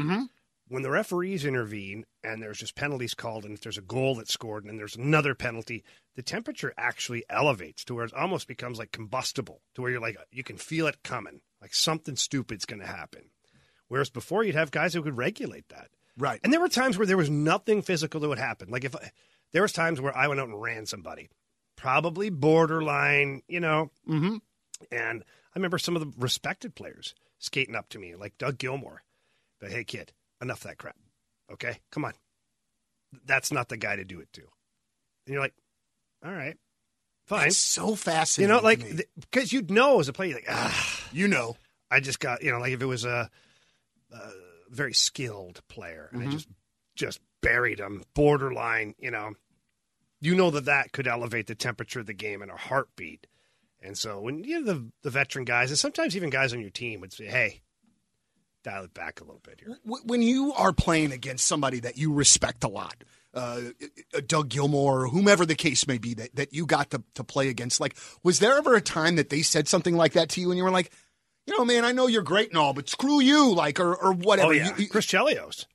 when 0.69 0.83
the 0.83 0.91
referees 0.91 1.45
intervene 1.45 2.05
and 2.23 2.41
there's 2.41 2.59
just 2.59 2.75
penalties 2.75 3.15
called, 3.15 3.43
and 3.43 3.53
if 3.55 3.61
there's 3.61 3.77
a 3.77 3.81
goal 3.81 4.15
that's 4.15 4.31
scored 4.31 4.63
and 4.63 4.69
then 4.69 4.77
there's 4.77 4.95
another 4.95 5.33
penalty, 5.35 5.83
the 6.15 6.21
temperature 6.21 6.73
actually 6.77 7.23
elevates 7.29 7.83
to 7.85 7.95
where 7.95 8.05
it 8.05 8.13
almost 8.13 8.47
becomes 8.47 8.77
like 8.77 8.91
combustible, 8.91 9.61
to 9.73 9.81
where 9.81 9.91
you're 9.91 9.99
like, 9.99 10.17
you 10.31 10.43
can 10.43 10.57
feel 10.57 10.87
it 10.87 11.03
coming, 11.03 11.41
like 11.61 11.73
something 11.73 12.15
stupid's 12.15 12.65
going 12.65 12.81
to 12.81 12.87
happen. 12.87 13.23
Whereas 13.87 14.11
before, 14.11 14.43
you'd 14.43 14.55
have 14.55 14.69
guys 14.69 14.93
who 14.93 15.01
could 15.01 15.17
regulate 15.17 15.67
that. 15.69 15.89
Right. 16.15 16.39
And 16.43 16.53
there 16.53 16.59
were 16.59 16.69
times 16.69 16.97
where 16.97 17.07
there 17.07 17.17
was 17.17 17.29
nothing 17.29 17.81
physical 17.81 18.19
that 18.19 18.29
would 18.29 18.37
happen. 18.37 18.69
Like 18.69 18.83
if 18.83 18.93
there 19.51 19.63
was 19.63 19.73
times 19.73 19.99
where 19.99 20.15
I 20.15 20.27
went 20.27 20.39
out 20.39 20.49
and 20.49 20.61
ran 20.61 20.85
somebody, 20.85 21.29
probably 21.75 22.29
borderline, 22.29 23.41
you 23.47 23.59
know. 23.59 23.89
Mm-hmm. 24.07 24.35
And 24.91 25.23
I 25.55 25.59
remember 25.59 25.77
some 25.77 25.95
of 25.95 26.01
the 26.01 26.13
respected 26.17 26.75
players 26.75 27.15
skating 27.39 27.75
up 27.75 27.89
to 27.89 27.99
me, 27.99 28.15
like 28.15 28.38
Doug 28.38 28.57
Gilmour. 28.57 29.03
But 29.59 29.71
hey, 29.71 29.83
kid, 29.83 30.13
enough 30.41 30.59
of 30.62 30.67
that 30.69 30.77
crap. 30.77 30.95
Okay, 31.51 31.79
come 31.91 32.05
on. 32.05 32.13
That's 33.25 33.51
not 33.51 33.69
the 33.69 33.77
guy 33.77 33.95
to 33.95 34.03
do 34.05 34.19
it 34.19 34.31
to. 34.33 34.41
And 34.41 35.33
you're 35.33 35.41
like, 35.41 35.55
all 36.23 36.31
right, 36.31 36.57
fine. 37.25 37.47
It's 37.47 37.57
so 37.57 37.95
fascinating. 37.95 38.55
You 38.55 38.62
know, 38.62 38.63
like 38.63 39.07
because 39.19 39.51
you'd 39.51 39.71
know 39.71 39.99
as 39.99 40.07
a 40.07 40.13
player, 40.13 40.35
like 40.35 40.45
ah, 40.49 41.01
you 41.12 41.27
know, 41.27 41.57
I 41.89 41.99
just 41.99 42.19
got 42.19 42.43
you 42.43 42.51
know, 42.51 42.59
like 42.59 42.73
if 42.73 42.81
it 42.81 42.85
was 42.85 43.05
a, 43.05 43.29
a 44.12 44.19
very 44.69 44.93
skilled 44.93 45.62
player 45.67 46.09
and 46.13 46.21
I 46.21 46.27
Mhm. 46.27 46.31
just 46.31 46.47
just 46.95 47.19
buried 47.41 47.79
him, 47.79 48.03
borderline, 48.13 48.93
you 48.99 49.09
know, 49.12 49.33
you 50.21 50.35
know 50.35 50.51
that 50.51 50.65
that 50.65 50.91
could 50.91 51.07
elevate 51.07 51.47
the 51.47 51.55
temperature 51.55 52.01
of 52.01 52.05
the 52.05 52.13
game 52.13 52.41
in 52.41 52.49
a 52.49 52.57
heartbeat. 52.57 53.25
And 53.81 53.97
so 53.97 54.19
when 54.19 54.43
you 54.43 54.61
know 54.61 54.73
the 54.73 54.91
the 55.03 55.09
veteran 55.09 55.45
guys, 55.45 55.69
and 55.71 55.79
sometimes 55.79 56.15
even 56.15 56.29
guys 56.29 56.53
on 56.53 56.59
your 56.61 56.69
team 56.69 57.01
would 57.01 57.13
say, 57.13 57.25
"Hey, 57.25 57.61
dial 58.63 58.83
it 58.83 58.93
back 58.93 59.21
a 59.21 59.23
little 59.23 59.41
bit 59.43 59.61
here." 59.65 59.77
When 59.85 60.21
you 60.21 60.53
are 60.53 60.73
playing 60.73 61.11
against 61.11 61.45
somebody 61.47 61.79
that 61.81 61.97
you 61.97 62.11
respect 62.13 62.63
a 62.63 62.67
lot, 62.67 63.03
uh, 63.33 63.61
Doug 64.27 64.49
Gilmour 64.49 65.03
or 65.03 65.07
whomever 65.07 65.45
the 65.45 65.55
case 65.55 65.87
may 65.87 65.97
be 65.97 66.13
that, 66.15 66.35
that 66.35 66.53
you 66.53 66.65
got 66.65 66.89
to, 66.91 67.03
to 67.13 67.23
play 67.23 67.47
against, 67.47 67.79
like, 67.79 67.95
was 68.23 68.39
there 68.39 68.57
ever 68.57 68.75
a 68.75 68.81
time 68.81 69.15
that 69.15 69.29
they 69.29 69.41
said 69.43 69.67
something 69.67 69.95
like 69.95 70.13
that 70.13 70.29
to 70.29 70.41
you 70.41 70.49
and 70.51 70.57
you 70.57 70.63
were 70.63 70.71
like, 70.71 70.91
you 71.45 71.57
know, 71.57 71.63
man, 71.63 71.85
I 71.85 71.91
know 71.93 72.07
you're 72.07 72.21
great 72.23 72.49
and 72.49 72.57
all, 72.57 72.73
but 72.73 72.89
screw 72.89 73.21
you, 73.21 73.53
like, 73.53 73.79
or, 73.79 73.95
or 73.95 74.11
whatever. 74.13 74.49
Oh 74.49 74.51
yeah, 74.51 74.75
You- 74.75 74.83
you- 74.83 74.89
Chris 74.89 75.05
Chelios. 75.05 75.65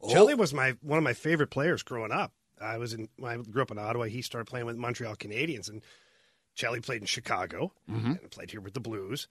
Oh. 0.00 0.10
Chelly 0.12 0.34
was 0.34 0.52
my 0.52 0.74
one 0.82 0.98
of 0.98 1.04
my 1.04 1.12
favorite 1.12 1.50
players 1.50 1.84
growing 1.84 2.10
up. 2.10 2.32
I 2.60 2.78
was 2.78 2.92
in 2.92 3.08
when 3.18 3.30
I 3.38 3.42
grew 3.42 3.62
up 3.62 3.70
in 3.70 3.78
Ottawa. 3.78 4.06
He 4.06 4.20
started 4.20 4.46
playing 4.46 4.66
with 4.66 4.76
Montreal 4.76 5.14
Canadiens, 5.14 5.68
and 5.68 5.80
Chelly 6.54 6.80
played 6.80 7.00
in 7.00 7.06
Chicago 7.06 7.72
Mhm. 7.88 8.20
and 8.20 8.30
played 8.30 8.50
here 8.50 8.60
with 8.60 8.74
the 8.74 8.80
Blues. 8.80 9.28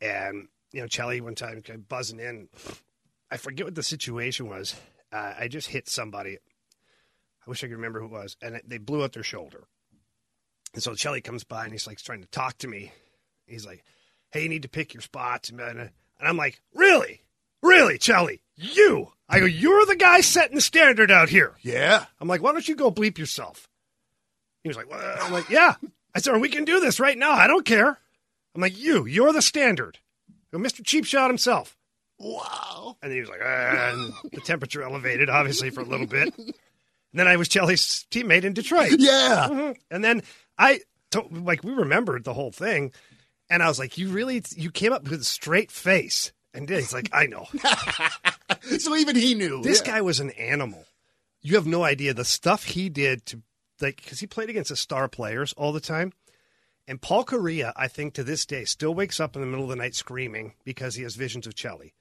And 0.00 0.48
you 0.72 0.80
know, 0.80 0.86
Chelly 0.86 1.20
one 1.20 1.34
time 1.34 1.62
came 1.62 1.80
buzzing 1.80 2.20
in. 2.20 2.48
I 3.30 3.36
forget 3.36 3.66
what 3.66 3.74
the 3.74 3.82
situation 3.82 4.48
was. 4.48 4.74
Uh, 5.12 5.34
I 5.38 5.48
just 5.48 5.68
hit 5.68 5.88
somebody. 5.88 6.36
I 6.36 7.50
wish 7.50 7.64
I 7.64 7.66
could 7.66 7.74
remember 7.76 7.98
who 8.00 8.06
it 8.06 8.12
was, 8.12 8.36
and 8.40 8.60
they 8.64 8.78
blew 8.78 9.02
out 9.02 9.12
their 9.12 9.22
shoulder. 9.24 9.64
And 10.72 10.82
so 10.82 10.94
Chelly 10.94 11.20
comes 11.20 11.42
by 11.42 11.64
and 11.64 11.72
he's 11.72 11.86
like 11.88 11.98
trying 11.98 12.22
to 12.22 12.28
talk 12.28 12.58
to 12.58 12.68
me. 12.68 12.92
He's 13.46 13.66
like, 13.66 13.82
"Hey, 14.30 14.44
you 14.44 14.48
need 14.48 14.62
to 14.62 14.68
pick 14.68 14.94
your 14.94 15.00
spots," 15.00 15.48
and 15.50 15.60
and 15.60 15.90
I'm 16.20 16.36
like, 16.36 16.60
"Really, 16.74 17.22
really, 17.62 17.98
Chelly, 17.98 18.42
you?" 18.54 19.12
I 19.28 19.40
go, 19.40 19.46
"You're 19.46 19.86
the 19.86 19.96
guy 19.96 20.20
setting 20.20 20.54
the 20.54 20.60
standard 20.60 21.10
out 21.10 21.28
here." 21.30 21.56
Yeah. 21.62 22.06
I'm 22.20 22.28
like, 22.28 22.42
"Why 22.42 22.52
don't 22.52 22.68
you 22.68 22.76
go 22.76 22.92
bleep 22.92 23.18
yourself?" 23.18 23.68
He 24.62 24.68
was 24.68 24.76
like, 24.76 24.88
well, 24.88 25.16
"I'm 25.20 25.32
like, 25.32 25.48
yeah." 25.48 25.74
I 26.14 26.20
said, 26.20 26.36
"We 26.40 26.48
can 26.48 26.64
do 26.64 26.80
this 26.80 26.98
right 27.00 27.16
now. 27.18 27.32
I 27.32 27.46
don't 27.46 27.64
care." 27.64 27.98
I'm 28.54 28.60
like, 28.60 28.78
"You, 28.78 29.06
you're 29.06 29.32
the 29.32 29.42
standard." 29.42 29.98
Mr. 30.52 30.84
Cheap 30.84 31.04
Shot 31.04 31.30
himself. 31.30 31.76
Wow. 32.18 32.96
And 33.02 33.12
he 33.12 33.20
was 33.20 33.28
like, 33.30 33.40
ah, 33.42 33.90
and 33.92 34.12
the 34.32 34.40
temperature 34.40 34.82
elevated, 34.82 35.30
obviously, 35.30 35.70
for 35.70 35.80
a 35.80 35.84
little 35.84 36.06
bit. 36.08 36.36
And 36.36 36.52
then 37.14 37.28
I 37.28 37.36
was 37.36 37.48
Chelly's 37.48 38.04
teammate 38.10 38.44
in 38.44 38.52
Detroit. 38.52 38.96
Yeah. 38.98 39.46
Mhm. 39.48 39.76
And 39.90 40.04
then 40.04 40.22
I, 40.58 40.80
to, 41.12 41.22
like, 41.30 41.62
we 41.64 41.72
remembered 41.72 42.24
the 42.24 42.34
whole 42.34 42.50
thing. 42.52 42.92
And 43.48 43.62
I 43.62 43.68
was 43.68 43.78
like, 43.78 43.96
you 43.96 44.08
really, 44.10 44.42
you 44.56 44.70
came 44.70 44.92
up 44.92 45.08
with 45.08 45.20
a 45.20 45.24
straight 45.24 45.70
face. 45.70 46.32
And 46.52 46.68
he's 46.68 46.92
like, 46.92 47.08
I 47.12 47.26
know. 47.26 47.46
so 48.78 48.96
even 48.96 49.16
he 49.16 49.34
knew. 49.34 49.62
This 49.62 49.80
Yeah. 49.84 49.92
guy 49.94 50.00
was 50.02 50.20
an 50.20 50.30
animal. 50.32 50.84
You 51.42 51.54
have 51.54 51.66
no 51.66 51.84
idea 51.84 52.12
the 52.12 52.24
stuff 52.24 52.64
he 52.64 52.88
did 52.88 53.24
to, 53.26 53.40
like, 53.80 53.96
because 54.02 54.20
he 54.20 54.26
played 54.26 54.50
against 54.50 54.70
the 54.70 54.76
star 54.76 55.08
players 55.08 55.52
all 55.54 55.72
the 55.72 55.80
time. 55.80 56.12
And 56.88 57.00
Paul 57.00 57.24
Kariya, 57.24 57.72
I 57.76 57.88
think 57.88 58.14
to 58.14 58.24
this 58.24 58.44
day, 58.44 58.64
still 58.64 58.94
wakes 58.94 59.20
up 59.20 59.36
in 59.36 59.42
the 59.42 59.46
middle 59.46 59.64
of 59.64 59.70
the 59.70 59.76
night 59.76 59.94
screaming 59.94 60.54
because 60.64 60.96
he 60.96 61.04
has 61.04 61.14
visions 61.14 61.46
of 61.46 61.54
Chelly. 61.54 61.94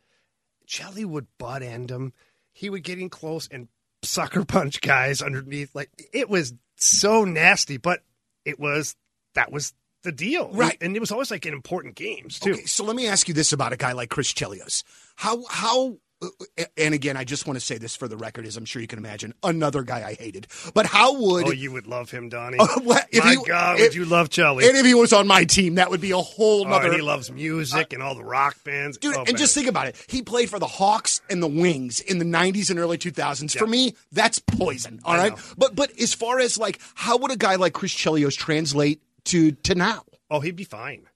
Chelly 0.65 1.05
would 1.05 1.27
butt 1.37 1.61
end 1.61 1.91
him. 1.91 2.13
He 2.51 2.69
would 2.69 2.83
get 2.83 2.99
in 2.99 3.09
close 3.09 3.47
and 3.51 3.67
sucker 4.03 4.45
punch 4.45 4.81
guys 4.81 5.21
underneath. 5.21 5.75
Like 5.75 5.89
it 6.13 6.29
was 6.29 6.53
so 6.75 7.23
nasty, 7.23 7.77
but 7.77 8.01
it 8.45 8.59
was 8.59 8.95
that 9.35 9.51
was 9.51 9.73
the 10.03 10.11
deal, 10.11 10.49
Right. 10.53 10.77
And 10.79 10.95
it 10.95 10.99
was 10.99 11.11
always 11.11 11.29
like 11.29 11.45
in 11.45 11.53
important 11.53 11.95
games 11.95 12.39
too. 12.39 12.53
Okay, 12.53 12.65
so 12.65 12.85
let 12.85 12.95
me 12.95 13.07
ask 13.07 13.27
you 13.27 13.33
this 13.33 13.51
about 13.51 13.73
a 13.73 13.77
guy 13.77 13.91
like 13.91 14.09
Chris 14.09 14.33
Chelios. 14.33 14.83
How 15.15 15.43
how 15.49 15.97
and 16.77 16.93
again, 16.93 17.15
I 17.15 17.23
just 17.23 17.47
want 17.47 17.57
to 17.57 17.65
say 17.65 17.77
this 17.77 17.95
for 17.95 18.07
the 18.07 18.17
record, 18.17 18.45
as 18.45 18.57
I'm 18.57 18.65
sure 18.65 18.81
you 18.81 18.87
can 18.87 18.99
imagine, 18.99 19.33
another 19.43 19.83
guy 19.83 20.05
I 20.05 20.13
hated. 20.15 20.47
But 20.73 20.85
how 20.85 21.13
would 21.19 21.47
oh, 21.47 21.51
you 21.51 21.71
would 21.71 21.87
love 21.87 22.11
him, 22.11 22.27
Donny. 22.29 22.57
Oh, 22.61 22.79
what- 22.81 23.07
if 23.11 23.23
My 23.23 23.31
he- 23.31 23.43
God, 23.45 23.77
if- 23.79 23.81
would 23.87 23.95
you 23.95 24.05
love 24.05 24.29
Chelly? 24.29 24.67
and 24.67 24.77
if 24.77 24.85
he 24.85 24.93
was 24.93 25.13
on 25.13 25.27
my 25.27 25.45
team, 25.45 25.75
that 25.75 25.89
would 25.89 26.01
be 26.01 26.11
a 26.11 26.17
whole 26.17 26.65
Oh, 26.65 26.69
nother. 26.69 26.87
and 26.87 26.95
he 26.95 27.01
loves 27.01 27.31
music 27.31 27.93
and 27.93 28.03
all 28.03 28.15
the 28.15 28.23
rock 28.23 28.55
bands. 28.63 28.97
Dude, 28.97 29.15
Oh, 29.15 29.19
and 29.19 29.27
man. 29.29 29.37
just 29.37 29.55
think 29.55 29.67
about 29.67 29.87
it. 29.87 29.95
He 30.07 30.21
played 30.21 30.49
for 30.49 30.59
the 30.59 30.67
Hawks 30.67 31.21
and 31.29 31.41
the 31.41 31.47
Wings 31.47 31.99
in 32.01 32.19
the 32.19 32.25
90s 32.25 32.69
and 32.69 32.79
early 32.79 32.97
2000s. 32.97 33.57
For 33.57 33.67
me, 33.67 33.95
that's 34.11 34.39
poison. 34.39 34.99
All 35.05 35.13
I 35.13 35.17
right, 35.17 35.31
know. 35.37 35.43
But 35.57 35.75
but 35.75 35.91
as 35.99 36.13
far 36.13 36.39
as 36.39 36.57
like 36.57 36.79
how 36.95 37.17
would 37.17 37.31
a 37.31 37.37
guy 37.37 37.55
like 37.55 37.73
Chris 37.73 37.93
Chelios 37.95 38.37
translate 38.37 39.01
to 39.25 39.51
to 39.53 39.75
now? 39.75 40.03
Oh, 40.29 40.39
he'd 40.41 40.55
be 40.55 40.63
fine. 40.63 41.07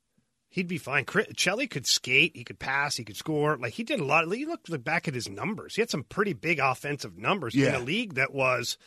He'd 0.54 0.68
be 0.68 0.78
fine. 0.78 1.06
Chelly 1.36 1.66
could 1.66 1.88
skate. 1.88 2.38
He 2.38 2.44
could 2.44 2.60
pass. 2.60 2.96
He 2.96 3.04
could 3.04 3.18
score. 3.18 3.58
Like 3.58 3.74
he 3.74 3.84
did 3.84 4.00
a 4.00 4.06
lot. 4.06 4.30
You 4.38 4.48
look 4.48 4.70
look 4.70 4.84
back 4.84 5.08
at 5.08 5.16
his 5.16 5.28
numbers. 5.28 5.74
He 5.74 5.82
had 5.82 5.90
some 5.90 6.04
pretty 6.04 6.34
big 6.34 6.60
offensive 6.60 7.18
numbers 7.18 7.56
in 7.56 7.74
a 7.74 7.80
league 7.80 8.14
that 8.14 8.32
was 8.32 8.78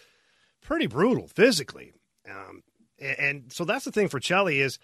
pretty 0.63 0.87
brutal 0.87 1.27
physically. 1.27 1.93
Um, 2.31 2.63
and, 3.01 3.19
and 3.19 3.53
so 3.53 3.65
that's 3.65 3.85
the 3.85 3.91
thing 3.91 4.07
for 4.07 4.21
Chelly 4.21 4.61
is 4.61 4.79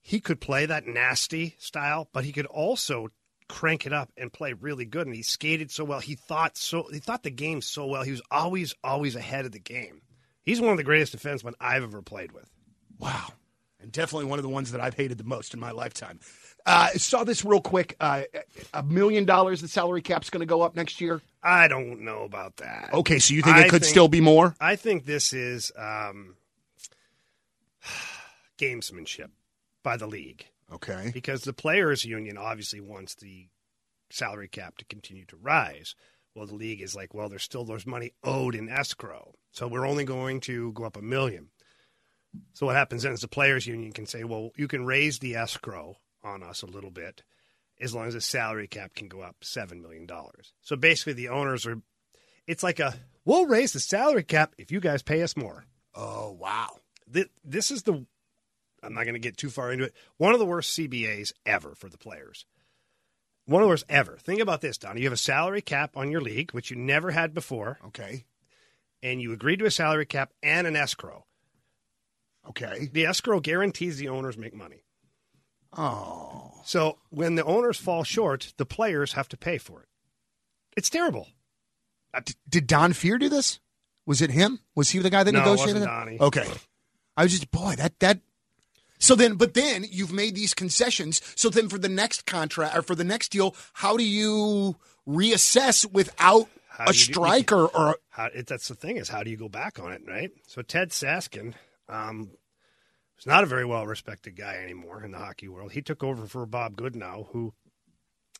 he 0.00 0.20
could 0.20 0.40
play 0.40 0.64
that 0.64 0.86
nasty 0.86 1.54
style, 1.58 2.08
but 2.14 2.24
he 2.24 2.32
could 2.32 2.46
also 2.46 3.08
crank 3.46 3.84
it 3.84 3.92
up 3.92 4.10
and 4.16 4.32
play 4.32 4.54
really 4.54 4.86
good. 4.86 5.06
And 5.06 5.14
he 5.14 5.22
skated 5.22 5.70
so 5.70 5.84
well. 5.84 6.00
He 6.00 6.14
thought 6.14 6.56
so. 6.56 6.88
He 6.90 6.98
thought 6.98 7.24
the 7.24 7.30
game 7.30 7.60
so 7.60 7.84
well. 7.84 8.04
He 8.04 8.10
was 8.10 8.22
always 8.30 8.74
always 8.82 9.16
ahead 9.16 9.44
of 9.44 9.52
the 9.52 9.60
game. 9.60 10.00
He's 10.44 10.62
one 10.62 10.70
of 10.70 10.78
the 10.78 10.82
greatest 10.82 11.14
defensemen 11.14 11.52
I've 11.60 11.82
ever 11.82 12.00
played 12.00 12.32
with. 12.32 12.50
Wow. 12.98 13.34
And 13.82 13.90
definitely 13.92 14.26
one 14.26 14.38
of 14.38 14.42
the 14.44 14.48
ones 14.48 14.70
that 14.72 14.80
I've 14.80 14.94
hated 14.94 15.18
the 15.18 15.24
most 15.24 15.54
in 15.54 15.60
my 15.60 15.72
lifetime. 15.72 16.20
Uh, 16.64 16.88
saw 16.90 17.24
this 17.24 17.44
real 17.44 17.60
quick. 17.60 17.96
Uh, 17.98 18.22
a 18.72 18.82
million 18.84 19.24
dollars, 19.24 19.60
the 19.60 19.66
salary 19.68 20.00
cap's 20.02 20.30
going 20.30 20.40
to 20.40 20.46
go 20.46 20.62
up 20.62 20.76
next 20.76 21.00
year. 21.00 21.20
I 21.42 21.66
don't 21.66 22.02
know 22.02 22.22
about 22.22 22.58
that. 22.58 22.90
Okay, 22.94 23.18
so 23.18 23.34
you 23.34 23.42
think 23.42 23.56
I 23.56 23.64
it 23.64 23.70
could 23.70 23.84
still 23.84 24.06
be 24.06 24.20
more? 24.20 24.54
I 24.60 24.76
think 24.76 25.04
this 25.04 25.32
is 25.32 25.72
um, 25.76 26.36
gamesmanship 28.58 29.30
by 29.82 29.96
the 29.96 30.06
league 30.06 30.46
Okay. 30.72 31.10
because 31.12 31.42
the 31.42 31.52
players' 31.52 32.04
union 32.04 32.38
obviously 32.38 32.80
wants 32.80 33.14
the 33.16 33.48
salary 34.10 34.48
cap 34.48 34.78
to 34.78 34.84
continue 34.84 35.24
to 35.26 35.36
rise. 35.36 35.94
Well, 36.34 36.46
the 36.46 36.54
league 36.54 36.80
is 36.80 36.94
like, 36.94 37.12
well, 37.12 37.28
there's 37.28 37.42
still 37.42 37.64
there's 37.64 37.86
money 37.86 38.12
owed 38.24 38.54
in 38.54 38.68
escrow, 38.68 39.34
so 39.50 39.66
we're 39.68 39.86
only 39.86 40.04
going 40.04 40.40
to 40.42 40.72
go 40.72 40.84
up 40.84 40.96
a 40.96 41.02
million. 41.02 41.48
So 42.54 42.66
what 42.66 42.76
happens 42.76 43.02
then 43.02 43.12
is 43.12 43.20
the 43.20 43.28
players' 43.28 43.66
union 43.66 43.92
can 43.92 44.06
say, 44.06 44.24
well, 44.24 44.50
you 44.56 44.68
can 44.68 44.84
raise 44.86 45.18
the 45.18 45.36
escrow 45.36 45.96
on 46.24 46.42
us 46.42 46.62
a 46.62 46.66
little 46.66 46.90
bit, 46.90 47.22
as 47.80 47.94
long 47.94 48.06
as 48.06 48.14
the 48.14 48.20
salary 48.20 48.68
cap 48.68 48.94
can 48.94 49.08
go 49.08 49.20
up 49.20 49.36
seven 49.42 49.82
million 49.82 50.06
dollars. 50.06 50.52
So 50.62 50.76
basically, 50.76 51.14
the 51.14 51.28
owners 51.28 51.66
are. 51.66 51.80
It's 52.46 52.62
like 52.62 52.80
a 52.80 52.94
we'll 53.24 53.46
raise 53.46 53.72
the 53.72 53.80
salary 53.80 54.22
cap 54.24 54.54
if 54.58 54.70
you 54.72 54.80
guys 54.80 55.02
pay 55.02 55.22
us 55.22 55.36
more. 55.36 55.64
Oh 55.94 56.32
wow. 56.32 56.76
This, 57.06 57.26
this 57.44 57.70
is 57.70 57.82
the. 57.82 58.06
I'm 58.82 58.94
not 58.94 59.04
going 59.04 59.14
to 59.14 59.20
get 59.20 59.36
too 59.36 59.50
far 59.50 59.70
into 59.70 59.84
it. 59.84 59.94
One 60.16 60.32
of 60.32 60.38
the 60.40 60.46
worst 60.46 60.76
CBAs 60.76 61.32
ever 61.46 61.74
for 61.76 61.88
the 61.88 61.98
players. 61.98 62.46
One 63.46 63.62
of 63.62 63.66
the 63.66 63.70
worst 63.70 63.84
ever. 63.88 64.16
Think 64.16 64.40
about 64.40 64.60
this, 64.60 64.78
Donny. 64.78 65.00
You 65.00 65.06
have 65.06 65.12
a 65.12 65.16
salary 65.16 65.62
cap 65.62 65.96
on 65.96 66.10
your 66.10 66.20
league, 66.20 66.52
which 66.52 66.70
you 66.70 66.76
never 66.76 67.10
had 67.10 67.34
before, 67.34 67.78
Okay. 67.86 68.24
and 69.02 69.20
you 69.20 69.32
agreed 69.32 69.58
to 69.58 69.66
a 69.66 69.70
salary 69.70 70.06
cap 70.06 70.32
and 70.42 70.66
an 70.66 70.74
escrow. 70.76 71.26
Okay. 72.48 72.88
The 72.92 73.06
escrow 73.06 73.40
guarantees 73.40 73.98
the 73.98 74.08
owners 74.08 74.36
make 74.36 74.54
money. 74.54 74.84
Oh. 75.76 76.52
So 76.64 76.98
when 77.10 77.34
the 77.34 77.44
owners 77.44 77.78
fall 77.78 78.04
short, 78.04 78.52
the 78.56 78.66
players 78.66 79.12
have 79.12 79.28
to 79.28 79.36
pay 79.36 79.58
for 79.58 79.80
it. 79.82 79.88
It's 80.76 80.90
terrible. 80.90 81.28
Uh, 82.14 82.20
d- 82.24 82.34
did 82.48 82.66
Don 82.66 82.92
Fehr 82.92 83.18
do 83.18 83.28
this? 83.28 83.58
Was 84.06 84.20
it 84.20 84.30
him? 84.30 84.60
Was 84.74 84.90
he 84.90 84.98
the 84.98 85.10
guy 85.10 85.22
that 85.22 85.32
No, 85.32 85.38
it 85.38 85.42
negotiated 85.44 85.82
it? 85.82 85.86
Donny. 85.86 86.18
Okay. 86.20 86.46
I 87.16 87.22
was 87.22 87.32
just 87.32 87.50
boy 87.50 87.74
that 87.76 87.98
that. 88.00 88.20
So 88.98 89.14
then, 89.14 89.34
but 89.34 89.54
then 89.54 89.84
you've 89.90 90.12
made 90.12 90.34
these 90.34 90.54
concessions. 90.54 91.20
So 91.34 91.48
then, 91.48 91.68
for 91.68 91.78
the 91.78 91.88
next 91.88 92.24
contract 92.26 92.76
or 92.76 92.82
for 92.82 92.94
the 92.94 93.04
next 93.04 93.30
deal, 93.30 93.56
how 93.72 93.96
do 93.96 94.04
you 94.04 94.76
reassess 95.08 95.90
without 95.90 96.48
a 96.78 96.92
do 96.92 96.98
you 96.98 97.06
do- 97.06 97.12
strike 97.12 97.52
or, 97.52 97.66
or 97.66 97.96
how, 98.10 98.26
it, 98.26 98.46
that's 98.46 98.68
the 98.68 98.74
thing 98.74 98.96
is 98.96 99.08
how 99.08 99.22
do 99.22 99.30
you 99.30 99.36
go 99.36 99.48
back 99.48 99.78
on 99.78 99.92
it, 99.92 100.02
right? 100.06 100.30
So 100.46 100.62
Ted 100.62 100.90
Saskin, 100.90 101.54
um, 101.92 102.30
is 103.18 103.26
not 103.26 103.44
a 103.44 103.46
very 103.46 103.64
well 103.64 103.86
respected 103.86 104.36
guy 104.36 104.56
anymore 104.56 105.04
in 105.04 105.12
the 105.12 105.18
hockey 105.18 105.48
world. 105.48 105.72
He 105.72 105.82
took 105.82 106.02
over 106.02 106.26
for 106.26 106.46
Bob 106.46 106.76
Goodnow, 106.76 107.28
who 107.30 107.54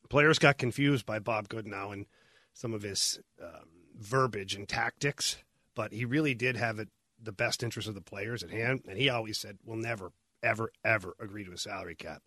players 0.09 0.39
got 0.39 0.59
confused 0.59 1.07
by 1.07 1.19
Bob 1.19 1.49
Goodnow 1.49 1.93
and 1.93 2.07
some 2.53 2.75
of 2.75 2.83
his 2.83 3.21
um, 3.41 3.69
verbiage 3.99 4.55
and 4.55 4.69
tactics, 4.69 5.37
but 5.75 5.93
he 5.93 6.05
really 6.05 6.35
did 6.35 6.57
have 6.57 6.79
it 6.79 6.89
the 7.23 7.33
best 7.33 7.63
interest 7.63 7.89
of 7.89 7.95
the 7.95 8.01
players 8.01 8.43
at 8.43 8.51
hand, 8.51 8.83
and 8.89 8.99
he 8.99 9.09
always 9.09 9.39
said, 9.39 9.59
"We'll 9.65 9.77
never, 9.77 10.13
ever, 10.43 10.73
ever 10.85 11.15
agree 11.21 11.45
to 11.45 11.53
a 11.53 11.59
salary 11.59 11.95
cap." 11.95 12.23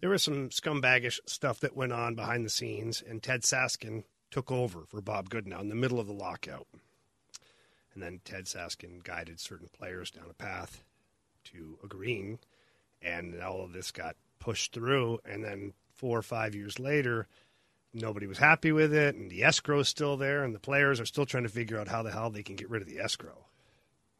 There 0.00 0.10
was 0.10 0.22
some 0.22 0.48
scumbaggish 0.48 1.20
stuff 1.26 1.60
that 1.60 1.76
went 1.76 1.92
on 1.92 2.14
behind 2.14 2.44
the 2.44 2.50
scenes, 2.50 3.02
and 3.06 3.22
Ted 3.22 3.42
Saskin 3.42 4.04
took 4.30 4.50
over 4.50 4.84
for 4.88 5.00
Bob 5.00 5.28
Goodnow 5.28 5.60
in 5.60 5.68
the 5.68 5.74
middle 5.74 6.00
of 6.00 6.06
the 6.06 6.12
lockout. 6.12 6.66
And 7.94 8.02
then 8.02 8.20
Ted 8.24 8.44
Saskin 8.46 9.02
guided 9.04 9.38
certain 9.40 9.68
players 9.76 10.10
down 10.10 10.26
a 10.30 10.34
path 10.34 10.82
to 11.44 11.78
agreeing, 11.84 12.38
and 13.02 13.40
all 13.42 13.62
of 13.64 13.72
this 13.72 13.90
got 13.90 14.16
pushed 14.38 14.72
through. 14.72 15.18
And 15.24 15.44
then 15.44 15.72
four 15.94 16.18
or 16.18 16.22
five 16.22 16.54
years 16.54 16.78
later, 16.78 17.26
nobody 17.92 18.26
was 18.26 18.38
happy 18.38 18.72
with 18.72 18.94
it, 18.94 19.14
and 19.14 19.30
the 19.30 19.44
escrow 19.44 19.80
is 19.80 19.88
still 19.88 20.16
there, 20.16 20.42
and 20.44 20.54
the 20.54 20.58
players 20.60 21.00
are 21.00 21.04
still 21.06 21.26
trying 21.26 21.42
to 21.42 21.48
figure 21.48 21.78
out 21.78 21.88
how 21.88 22.02
the 22.02 22.10
hell 22.12 22.30
they 22.30 22.42
can 22.42 22.56
get 22.56 22.70
rid 22.70 22.80
of 22.82 22.88
the 22.88 22.98
escrow. 22.98 23.44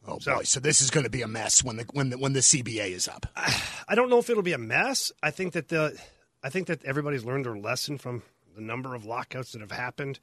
oh 0.07 0.19
So- 0.19 0.35
boy, 0.35 0.43
so 0.43 0.59
this 0.59 0.81
is 0.81 0.91
going 0.91 1.05
to 1.05 1.09
be 1.09 1.21
a 1.23 1.27
mess 1.27 1.63
when 1.63 1.77
the 1.77 1.85
when 1.93 2.09
the 2.11 2.17
when 2.17 2.33
the 2.33 2.41
CBA 2.41 2.91
is 2.91 3.07
up. 3.07 3.25
I 3.35 3.95
don't 3.95 4.09
know 4.09 4.19
if 4.19 4.29
it'll 4.29 4.43
be 4.43 4.53
a 4.53 4.57
mess. 4.59 5.11
I 5.23 5.31
think 5.31 5.53
that 5.53 5.69
the 5.69 5.97
I 6.43 6.49
think 6.49 6.67
that 6.67 6.83
everybody's 6.85 7.23
learned 7.25 7.45
their 7.45 7.57
lesson 7.57 7.97
from 7.97 8.21
the 8.55 8.61
number 8.61 8.93
of 8.93 9.05
lockouts 9.05 9.53
that 9.53 9.61
have 9.61 9.71
happened. 9.71 10.19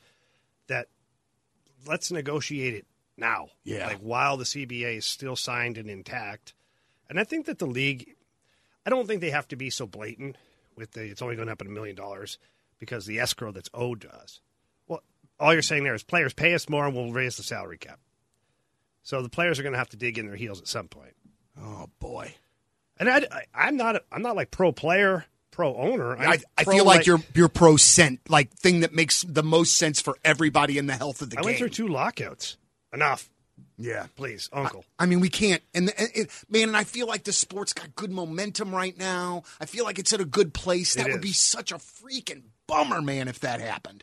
That 0.69 0.87
let's 1.87 2.13
negotiate 2.13 2.75
it 2.75 2.87
now. 3.21 3.49
Yeah. 3.65 3.87
Like 3.87 3.99
while 3.99 4.37
the 4.37 4.45
CBA 4.45 4.97
is 4.97 5.05
still 5.05 5.37
signed 5.37 5.79
and 5.79 5.89
intact. 5.89 6.55
And 7.09 7.21
I 7.21 7.25
think 7.25 7.47
that 7.47 7.59
the 7.59 7.67
league 7.67 8.15
I 8.85 8.91
don't 8.91 9.07
think 9.07 9.21
they 9.21 9.31
have 9.31 9.49
to 9.49 9.57
be 9.57 9.71
so 9.71 9.87
blatant 9.87 10.37
with 10.77 10.93
the 10.93 11.03
it's 11.03 11.23
only 11.23 11.37
going 11.37 11.49
up 11.49 11.61
at 11.61 11.67
a 11.67 11.71
million 11.71 11.95
dollars 11.95 12.39
because 12.79 13.07
the 13.07 13.21
escrow 13.21 13.53
that's 13.53 13.71
owed 13.75 14.01
to 14.01 14.15
us. 14.15 14.41
Well, 14.89 15.03
all 15.39 15.53
you're 15.53 15.63
saying 15.63 15.85
there 15.85 15.95
is 15.95 16.03
players 16.03 16.33
pay 16.33 16.55
us 16.55 16.69
more 16.69 16.87
and 16.87 16.95
we'll 16.97 17.13
raise 17.13 17.37
the 17.37 17.43
salary 17.43 17.79
cap. 17.79 18.01
So 19.03 19.23
the 19.23 19.29
players 19.29 19.59
are 19.59 19.63
going 19.63 19.73
to 19.73 19.79
have 19.79 19.89
to 19.91 19.97
dig 19.97 20.19
in 20.19 20.27
their 20.27 20.37
heels 20.37 20.61
at 20.61 20.69
some 20.69 20.89
point. 20.89 21.15
Oh 21.61 21.89
boy, 21.99 22.35
And 22.99 23.09
I, 23.09 23.27
I, 23.55 23.69
am 23.69 23.77
not 23.77 24.03
I'm 24.11 24.23
not 24.23 24.37
like 24.37 24.51
pro 24.51 24.73
player, 24.73 25.27
pro 25.51 25.75
owner. 25.77 26.17
I'm 26.17 26.29
I, 26.29 26.39
I 26.57 26.65
pro, 26.65 26.75
feel 26.75 26.85
like, 26.85 27.07
you're 27.07 27.21
you're 27.35 27.49
pro 27.49 27.77
cent 27.77 28.21
like 28.29 28.53
thing 28.55 28.81
that 28.81 28.95
makes 28.95 29.23
the 29.23 29.43
most 29.43 29.77
sense 29.77 30.01
for 30.01 30.17
everybody 30.25 30.79
in 30.79 30.87
the 30.87 30.95
health 30.95 31.21
of 31.21 31.31
the 31.31 31.37
I 31.39 31.43
game. 31.43 31.47
went 31.47 31.59
through 31.59 31.71
two 31.71 31.89
lockouts. 31.89 32.57
Enough, 32.93 33.29
yeah. 33.79 34.07
please, 34.17 34.49
Uncle. 34.53 34.85
I 34.99 35.07
mean, 35.07 35.21
we 35.21 35.29
can't. 35.29 35.63
And, 35.75 35.93
and 35.97 36.09
it, 36.15 36.31
man, 36.49 36.69
and 36.69 36.77
I 36.77 36.85
feel 36.85 37.07
like 37.07 37.25
the 37.25 37.33
sport's 37.33 37.73
got 37.73 37.95
good 37.95 38.11
momentum 38.11 38.75
right 38.75 38.97
now. 38.99 39.45
I 39.61 39.67
feel 39.67 39.85
like 39.85 39.99
it's 39.99 40.13
at 40.13 40.21
a 40.21 40.25
good 40.25 40.53
place. 40.55 40.95
That 40.95 41.09
would 41.11 41.21
be 41.21 41.33
such 41.33 41.71
a 41.73 41.77
freaking 41.77 42.43
bummer, 42.67 43.01
man, 43.01 43.29
if 43.29 43.41
that 43.41 43.61
happened. 43.61 44.03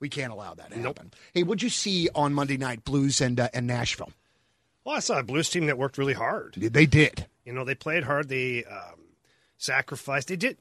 We 0.00 0.08
can't 0.08 0.32
allow 0.32 0.54
that 0.54 0.70
to 0.72 0.78
Nope. 0.78 0.98
happen. 0.98 1.12
Hey, 1.34 1.42
what'd 1.44 1.62
you 1.62 1.68
see 1.68 2.08
on 2.14 2.34
Monday 2.34 2.56
night, 2.56 2.84
Blues 2.84 3.20
and 3.20 3.38
uh, 3.38 3.48
and 3.54 3.66
Nashville? 3.66 4.12
well, 4.84 4.96
I 4.96 5.00
saw 5.00 5.18
a 5.20 5.22
Blues 5.22 5.48
team 5.48 5.66
that 5.66 5.78
worked 5.78 5.96
really 5.98 6.14
hard. 6.14 6.54
They 6.56 6.86
did. 6.86 7.26
You 7.44 7.52
know, 7.52 7.64
they 7.64 7.76
played 7.76 8.02
hard. 8.04 8.28
They 8.28 8.64
um, 8.64 8.98
sacrificed. 9.58 10.26
They 10.28 10.36
did. 10.36 10.56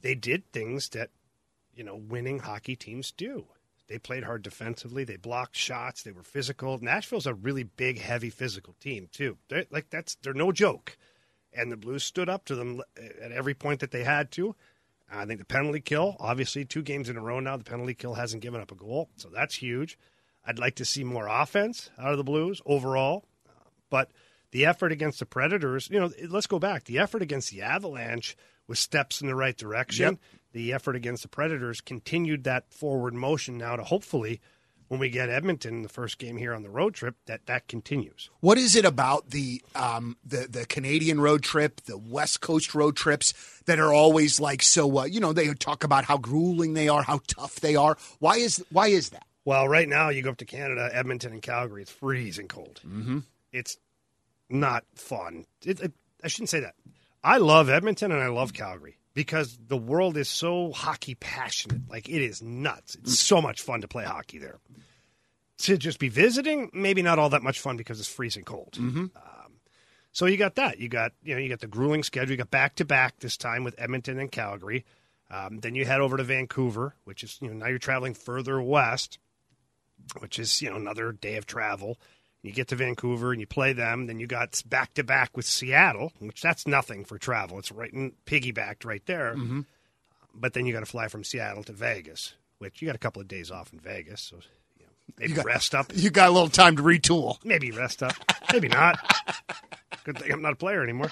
They 0.00 0.14
did 0.14 0.50
things 0.52 0.88
that 0.90 1.10
you 1.74 1.84
know 1.84 1.96
winning 1.96 2.38
hockey 2.38 2.76
teams 2.76 3.10
do. 3.12 3.44
They 3.88 3.98
played 3.98 4.24
hard 4.24 4.42
defensively. 4.42 5.04
They 5.04 5.16
blocked 5.16 5.56
shots. 5.56 6.02
They 6.02 6.12
were 6.12 6.22
physical. 6.22 6.78
Nashville's 6.78 7.26
a 7.26 7.34
really 7.34 7.62
big, 7.62 7.98
heavy, 7.98 8.30
physical 8.30 8.74
team 8.80 9.08
too. 9.10 9.38
They're, 9.48 9.64
like 9.70 9.90
that's 9.90 10.16
they're 10.16 10.34
no 10.34 10.52
joke. 10.52 10.96
And 11.52 11.72
the 11.72 11.76
Blues 11.76 12.04
stood 12.04 12.28
up 12.28 12.44
to 12.46 12.54
them 12.54 12.80
uh, 12.80 13.24
at 13.24 13.32
every 13.32 13.54
point 13.54 13.80
that 13.80 13.90
they 13.90 14.04
had 14.04 14.30
to. 14.32 14.54
I 15.10 15.24
think 15.24 15.40
the 15.40 15.46
penalty 15.46 15.80
kill, 15.80 16.16
obviously, 16.20 16.66
two 16.66 16.82
games 16.82 17.08
in 17.08 17.16
a 17.16 17.22
row 17.22 17.40
now, 17.40 17.56
the 17.56 17.64
penalty 17.64 17.94
kill 17.94 18.14
hasn't 18.14 18.42
given 18.42 18.60
up 18.60 18.70
a 18.70 18.74
goal, 18.74 19.08
so 19.16 19.30
that's 19.30 19.54
huge. 19.54 19.98
I'd 20.44 20.58
like 20.58 20.74
to 20.76 20.84
see 20.84 21.02
more 21.02 21.26
offense 21.26 21.88
out 21.98 22.12
of 22.12 22.18
the 22.18 22.24
Blues 22.24 22.60
overall, 22.66 23.24
uh, 23.48 23.52
but 23.88 24.10
the 24.50 24.66
effort 24.66 24.92
against 24.92 25.18
the 25.18 25.26
Predators, 25.26 25.88
you 25.90 25.98
know, 25.98 26.10
let's 26.28 26.46
go 26.46 26.58
back. 26.58 26.84
The 26.84 26.98
effort 26.98 27.22
against 27.22 27.50
the 27.50 27.62
Avalanche 27.62 28.36
was 28.66 28.78
steps 28.78 29.20
in 29.20 29.28
the 29.28 29.34
right 29.34 29.56
direction. 29.56 30.04
Yep. 30.04 30.18
The 30.52 30.72
effort 30.72 30.96
against 30.96 31.22
the 31.22 31.28
Predators 31.28 31.80
continued 31.80 32.44
that 32.44 32.72
forward 32.72 33.14
motion 33.14 33.58
now 33.58 33.76
to 33.76 33.84
hopefully, 33.84 34.40
when 34.88 34.98
we 34.98 35.10
get 35.10 35.28
Edmonton 35.28 35.74
in 35.74 35.82
the 35.82 35.88
first 35.88 36.18
game 36.18 36.36
here 36.36 36.54
on 36.54 36.62
the 36.62 36.70
road 36.70 36.94
trip, 36.94 37.16
that 37.26 37.46
that 37.46 37.68
continues. 37.68 38.30
What 38.40 38.56
is 38.56 38.74
it 38.74 38.84
about 38.84 39.30
the 39.30 39.62
um, 39.74 40.16
the 40.24 40.46
the 40.48 40.66
Canadian 40.66 41.20
road 41.20 41.42
trip, 41.42 41.82
the 41.82 41.98
West 41.98 42.40
Coast 42.40 42.74
road 42.74 42.96
trips 42.96 43.34
that 43.66 43.78
are 43.78 43.92
always 43.92 44.40
like 44.40 44.62
so? 44.62 44.98
Uh, 44.98 45.04
you 45.04 45.20
know, 45.20 45.32
they 45.32 45.52
talk 45.54 45.84
about 45.84 46.04
how 46.04 46.16
grueling 46.16 46.74
they 46.74 46.88
are, 46.88 47.02
how 47.02 47.20
tough 47.26 47.56
they 47.56 47.76
are. 47.76 47.98
Why 48.18 48.36
is 48.36 48.64
why 48.70 48.88
is 48.88 49.10
that? 49.10 49.26
Well, 49.44 49.68
right 49.68 49.88
now 49.88 50.10
you 50.10 50.22
go 50.22 50.30
up 50.30 50.36
to 50.38 50.44
Canada, 50.44 50.90
Edmonton 50.92 51.32
and 51.32 51.42
Calgary. 51.42 51.82
It's 51.82 51.90
freezing 51.90 52.48
cold. 52.48 52.80
Mm-hmm. 52.86 53.20
It's 53.52 53.78
not 54.50 54.84
fun. 54.94 55.46
It, 55.64 55.80
it, 55.80 55.92
I 56.22 56.28
shouldn't 56.28 56.50
say 56.50 56.60
that. 56.60 56.74
I 57.24 57.38
love 57.38 57.68
Edmonton 57.68 58.12
and 58.12 58.20
I 58.20 58.28
love 58.28 58.52
Calgary 58.52 58.98
because 59.18 59.58
the 59.66 59.76
world 59.76 60.16
is 60.16 60.28
so 60.28 60.70
hockey 60.70 61.16
passionate. 61.16 61.90
Like 61.90 62.08
it 62.08 62.22
is 62.22 62.40
nuts. 62.40 62.94
It's 62.94 63.18
so 63.18 63.42
much 63.42 63.62
fun 63.62 63.80
to 63.80 63.88
play 63.88 64.04
hockey 64.04 64.38
there. 64.38 64.60
To 65.62 65.76
just 65.76 65.98
be 65.98 66.08
visiting, 66.08 66.70
maybe 66.72 67.02
not 67.02 67.18
all 67.18 67.30
that 67.30 67.42
much 67.42 67.58
fun 67.58 67.76
because 67.76 67.98
it's 67.98 68.08
freezing 68.08 68.44
cold. 68.44 68.76
Um, 69.16 69.54
so 70.12 70.26
you 70.26 70.36
got 70.36 70.54
that. 70.54 70.78
You 70.78 70.88
got 70.88 71.14
you 71.24 71.34
know 71.34 71.40
you 71.40 71.48
got 71.48 71.58
the 71.58 71.66
grueling 71.66 72.04
schedule. 72.04 72.30
You 72.30 72.36
got 72.36 72.52
back 72.52 72.76
to 72.76 72.84
back 72.84 73.18
this 73.18 73.36
time 73.36 73.64
with 73.64 73.74
Edmonton 73.76 74.20
and 74.20 74.30
Calgary. 74.30 74.84
Um, 75.32 75.58
then 75.58 75.74
you 75.74 75.84
head 75.84 76.00
over 76.00 76.16
to 76.16 76.22
Vancouver, 76.22 76.94
which 77.02 77.24
is 77.24 77.38
you 77.42 77.48
know 77.48 77.54
now 77.54 77.66
you're 77.66 77.80
traveling 77.80 78.14
further 78.14 78.62
west 78.62 79.18
which 80.20 80.38
is 80.38 80.62
you 80.62 80.70
know 80.70 80.76
another 80.76 81.12
day 81.12 81.36
of 81.36 81.46
travel. 81.46 81.98
You 82.42 82.52
get 82.52 82.68
to 82.68 82.76
Vancouver 82.76 83.32
and 83.32 83.40
you 83.40 83.46
play 83.46 83.72
them. 83.72 84.06
Then 84.06 84.20
you 84.20 84.26
got 84.26 84.62
back 84.66 84.94
to 84.94 85.04
back 85.04 85.36
with 85.36 85.44
Seattle, 85.44 86.12
which 86.20 86.40
that's 86.40 86.66
nothing 86.66 87.04
for 87.04 87.18
travel. 87.18 87.58
It's 87.58 87.72
right 87.72 87.92
in, 87.92 88.12
piggybacked 88.26 88.84
right 88.84 89.04
there. 89.06 89.34
Mm-hmm. 89.34 89.62
But 90.34 90.54
then 90.54 90.64
you 90.66 90.72
got 90.72 90.80
to 90.80 90.86
fly 90.86 91.08
from 91.08 91.24
Seattle 91.24 91.64
to 91.64 91.72
Vegas, 91.72 92.34
which 92.58 92.80
you 92.80 92.86
got 92.86 92.94
a 92.94 93.00
couple 93.00 93.20
of 93.20 93.26
days 93.26 93.50
off 93.50 93.72
in 93.72 93.80
Vegas, 93.80 94.20
so 94.20 94.36
you 94.78 94.84
know, 94.84 94.92
maybe 95.18 95.32
got- 95.32 95.46
rest 95.46 95.74
up. 95.74 95.90
You 95.94 96.10
got 96.10 96.28
a 96.28 96.32
little 96.32 96.48
time 96.48 96.76
to 96.76 96.82
retool. 96.82 97.44
Maybe 97.44 97.72
rest 97.72 98.02
up. 98.02 98.14
Maybe 98.52 98.68
not. 98.68 98.98
Good 100.04 100.18
thing 100.18 100.32
I'm 100.32 100.42
not 100.42 100.52
a 100.52 100.56
player 100.56 100.82
anymore. 100.82 101.10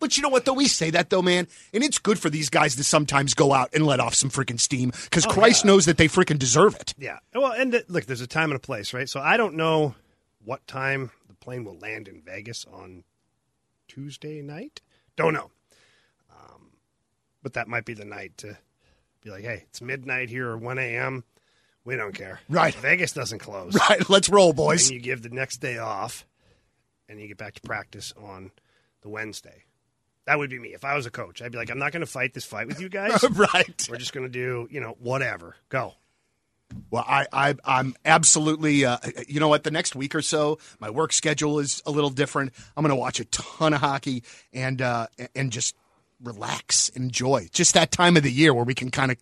But 0.00 0.16
you 0.16 0.22
know 0.22 0.28
what, 0.28 0.44
though? 0.44 0.52
We 0.52 0.66
say 0.66 0.90
that, 0.90 1.10
though, 1.10 1.22
man. 1.22 1.46
And 1.72 1.84
it's 1.84 1.98
good 1.98 2.18
for 2.18 2.28
these 2.28 2.50
guys 2.50 2.76
to 2.76 2.84
sometimes 2.84 3.32
go 3.34 3.52
out 3.52 3.70
and 3.72 3.86
let 3.86 4.00
off 4.00 4.14
some 4.14 4.28
freaking 4.28 4.60
steam 4.60 4.90
because 5.04 5.24
oh, 5.24 5.30
Christ 5.30 5.64
knows 5.64 5.86
that 5.86 5.96
they 5.96 6.08
freaking 6.08 6.38
deserve 6.38 6.74
it. 6.74 6.94
Yeah. 6.98 7.20
Well, 7.34 7.52
and 7.52 7.82
look, 7.88 8.04
there's 8.04 8.20
a 8.20 8.26
time 8.26 8.50
and 8.50 8.56
a 8.56 8.60
place, 8.60 8.92
right? 8.92 9.08
So 9.08 9.20
I 9.20 9.36
don't 9.36 9.54
know 9.54 9.94
what 10.44 10.66
time 10.66 11.10
the 11.28 11.34
plane 11.34 11.64
will 11.64 11.78
land 11.78 12.08
in 12.08 12.22
Vegas 12.22 12.64
on 12.70 13.04
Tuesday 13.88 14.42
night. 14.42 14.80
Don't 15.16 15.34
know. 15.34 15.50
Um, 16.30 16.70
but 17.42 17.54
that 17.54 17.68
might 17.68 17.84
be 17.84 17.94
the 17.94 18.04
night 18.04 18.36
to 18.38 18.56
be 19.22 19.30
like, 19.30 19.44
hey, 19.44 19.64
it's 19.68 19.80
midnight 19.80 20.28
here 20.28 20.48
or 20.48 20.56
1 20.56 20.78
a.m. 20.78 21.24
We 21.84 21.96
don't 21.96 22.14
care. 22.14 22.40
Right. 22.48 22.74
Vegas 22.74 23.12
doesn't 23.12 23.40
close. 23.40 23.74
Right, 23.88 24.08
let's 24.08 24.28
roll, 24.28 24.52
boys. 24.52 24.88
And 24.88 24.94
you 24.94 25.00
give 25.00 25.22
the 25.22 25.28
next 25.28 25.58
day 25.58 25.78
off 25.78 26.24
and 27.08 27.20
you 27.20 27.28
get 27.28 27.36
back 27.36 27.54
to 27.54 27.60
practice 27.60 28.12
on 28.20 28.50
the 29.02 29.08
Wednesday. 29.08 29.64
That 30.26 30.38
would 30.38 30.48
be 30.48 30.58
me. 30.58 30.72
If 30.72 30.84
I 30.84 30.94
was 30.94 31.04
a 31.04 31.10
coach, 31.10 31.42
I'd 31.42 31.52
be 31.52 31.58
like, 31.58 31.70
I'm 31.70 31.78
not 31.78 31.92
going 31.92 32.00
to 32.00 32.06
fight 32.06 32.32
this 32.32 32.46
fight 32.46 32.66
with 32.66 32.80
you 32.80 32.88
guys. 32.88 33.22
right. 33.30 33.86
We're 33.90 33.98
just 33.98 34.14
going 34.14 34.26
to 34.26 34.32
do, 34.32 34.66
you 34.70 34.80
know, 34.80 34.96
whatever. 34.98 35.56
Go. 35.68 35.94
Well, 36.90 37.04
I, 37.06 37.26
I, 37.32 37.54
I'm 37.64 37.94
absolutely. 38.04 38.84
Uh, 38.84 38.98
you 39.28 39.38
know 39.40 39.48
what? 39.48 39.64
The 39.64 39.70
next 39.70 39.94
week 39.94 40.14
or 40.14 40.22
so, 40.22 40.58
my 40.80 40.90
work 40.90 41.12
schedule 41.12 41.58
is 41.58 41.82
a 41.86 41.90
little 41.90 42.10
different. 42.10 42.52
I'm 42.76 42.82
going 42.82 42.90
to 42.90 42.96
watch 42.96 43.20
a 43.20 43.24
ton 43.26 43.72
of 43.74 43.80
hockey 43.80 44.24
and 44.52 44.80
uh, 44.82 45.06
and 45.34 45.52
just 45.52 45.76
relax, 46.22 46.88
enjoy. 46.90 47.48
Just 47.52 47.74
that 47.74 47.90
time 47.90 48.16
of 48.16 48.22
the 48.22 48.32
year 48.32 48.54
where 48.54 48.64
we 48.64 48.74
can 48.74 48.90
kind 48.90 49.10
of, 49.12 49.18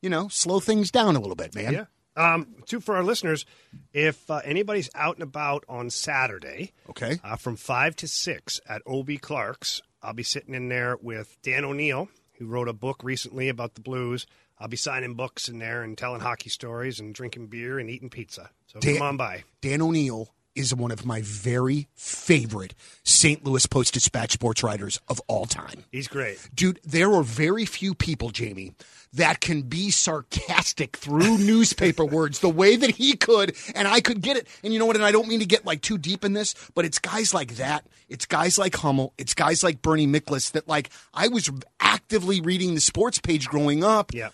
you 0.00 0.10
know, 0.10 0.28
slow 0.28 0.60
things 0.60 0.90
down 0.90 1.16
a 1.16 1.20
little 1.20 1.36
bit, 1.36 1.54
man. 1.54 1.72
Yeah. 1.72 1.84
Um, 2.14 2.56
two 2.66 2.80
for 2.80 2.94
our 2.96 3.02
listeners, 3.02 3.46
if 3.94 4.30
uh, 4.30 4.42
anybody's 4.44 4.90
out 4.94 5.16
and 5.16 5.22
about 5.22 5.64
on 5.68 5.88
Saturday, 5.88 6.72
Okay. 6.90 7.18
uh, 7.24 7.36
from 7.36 7.56
five 7.56 7.96
to 7.96 8.06
six 8.06 8.60
at 8.68 8.82
OB 8.86 9.12
Clark's, 9.22 9.80
I'll 10.02 10.12
be 10.12 10.22
sitting 10.22 10.54
in 10.54 10.68
there 10.68 10.98
with 11.00 11.38
Dan 11.42 11.64
O'Neill, 11.64 12.08
who 12.34 12.46
wrote 12.46 12.68
a 12.68 12.74
book 12.74 13.00
recently 13.02 13.48
about 13.48 13.74
the 13.76 13.80
Blues. 13.80 14.26
I'll 14.62 14.68
be 14.68 14.76
signing 14.76 15.14
books 15.14 15.48
in 15.48 15.58
there 15.58 15.82
and 15.82 15.98
telling 15.98 16.20
hockey 16.20 16.48
stories 16.48 17.00
and 17.00 17.12
drinking 17.12 17.48
beer 17.48 17.80
and 17.80 17.90
eating 17.90 18.10
pizza. 18.10 18.48
So 18.68 18.78
Dan- 18.78 18.94
come 18.94 19.02
on 19.02 19.16
by. 19.16 19.42
Dan 19.60 19.82
O'Neill 19.82 20.32
is 20.54 20.72
one 20.72 20.92
of 20.92 21.04
my 21.04 21.20
very 21.22 21.88
favorite 21.94 22.74
St. 23.02 23.44
Louis 23.44 23.66
Post 23.66 23.94
Dispatch 23.94 24.32
sports 24.32 24.62
writers 24.62 25.00
of 25.08 25.20
all 25.26 25.46
time. 25.46 25.84
He's 25.90 26.06
great. 26.06 26.48
Dude, 26.54 26.78
there 26.84 27.12
are 27.12 27.24
very 27.24 27.64
few 27.64 27.92
people, 27.92 28.30
Jamie, 28.30 28.74
that 29.14 29.40
can 29.40 29.62
be 29.62 29.90
sarcastic 29.90 30.96
through 30.96 31.38
newspaper 31.44 32.04
words 32.04 32.38
the 32.38 32.48
way 32.48 32.76
that 32.76 32.90
he 32.90 33.16
could, 33.16 33.56
and 33.74 33.88
I 33.88 34.00
could 34.00 34.20
get 34.20 34.36
it. 34.36 34.46
And 34.62 34.72
you 34.72 34.78
know 34.78 34.86
what? 34.86 34.94
And 34.96 35.04
I 35.04 35.10
don't 35.10 35.26
mean 35.26 35.40
to 35.40 35.46
get 35.46 35.66
like 35.66 35.80
too 35.80 35.98
deep 35.98 36.24
in 36.24 36.34
this, 36.34 36.54
but 36.74 36.84
it's 36.84 37.00
guys 37.00 37.34
like 37.34 37.56
that. 37.56 37.86
It's 38.08 38.26
guys 38.26 38.58
like 38.58 38.76
Hummel. 38.76 39.12
It's 39.18 39.34
guys 39.34 39.64
like 39.64 39.82
Bernie 39.82 40.06
Miklasz 40.06 40.52
that 40.52 40.68
like 40.68 40.90
I 41.12 41.28
was 41.28 41.50
actively 41.80 42.40
reading 42.40 42.74
the 42.74 42.80
sports 42.80 43.18
page 43.18 43.48
growing 43.48 43.82
up. 43.82 44.12
Yeah. 44.14 44.28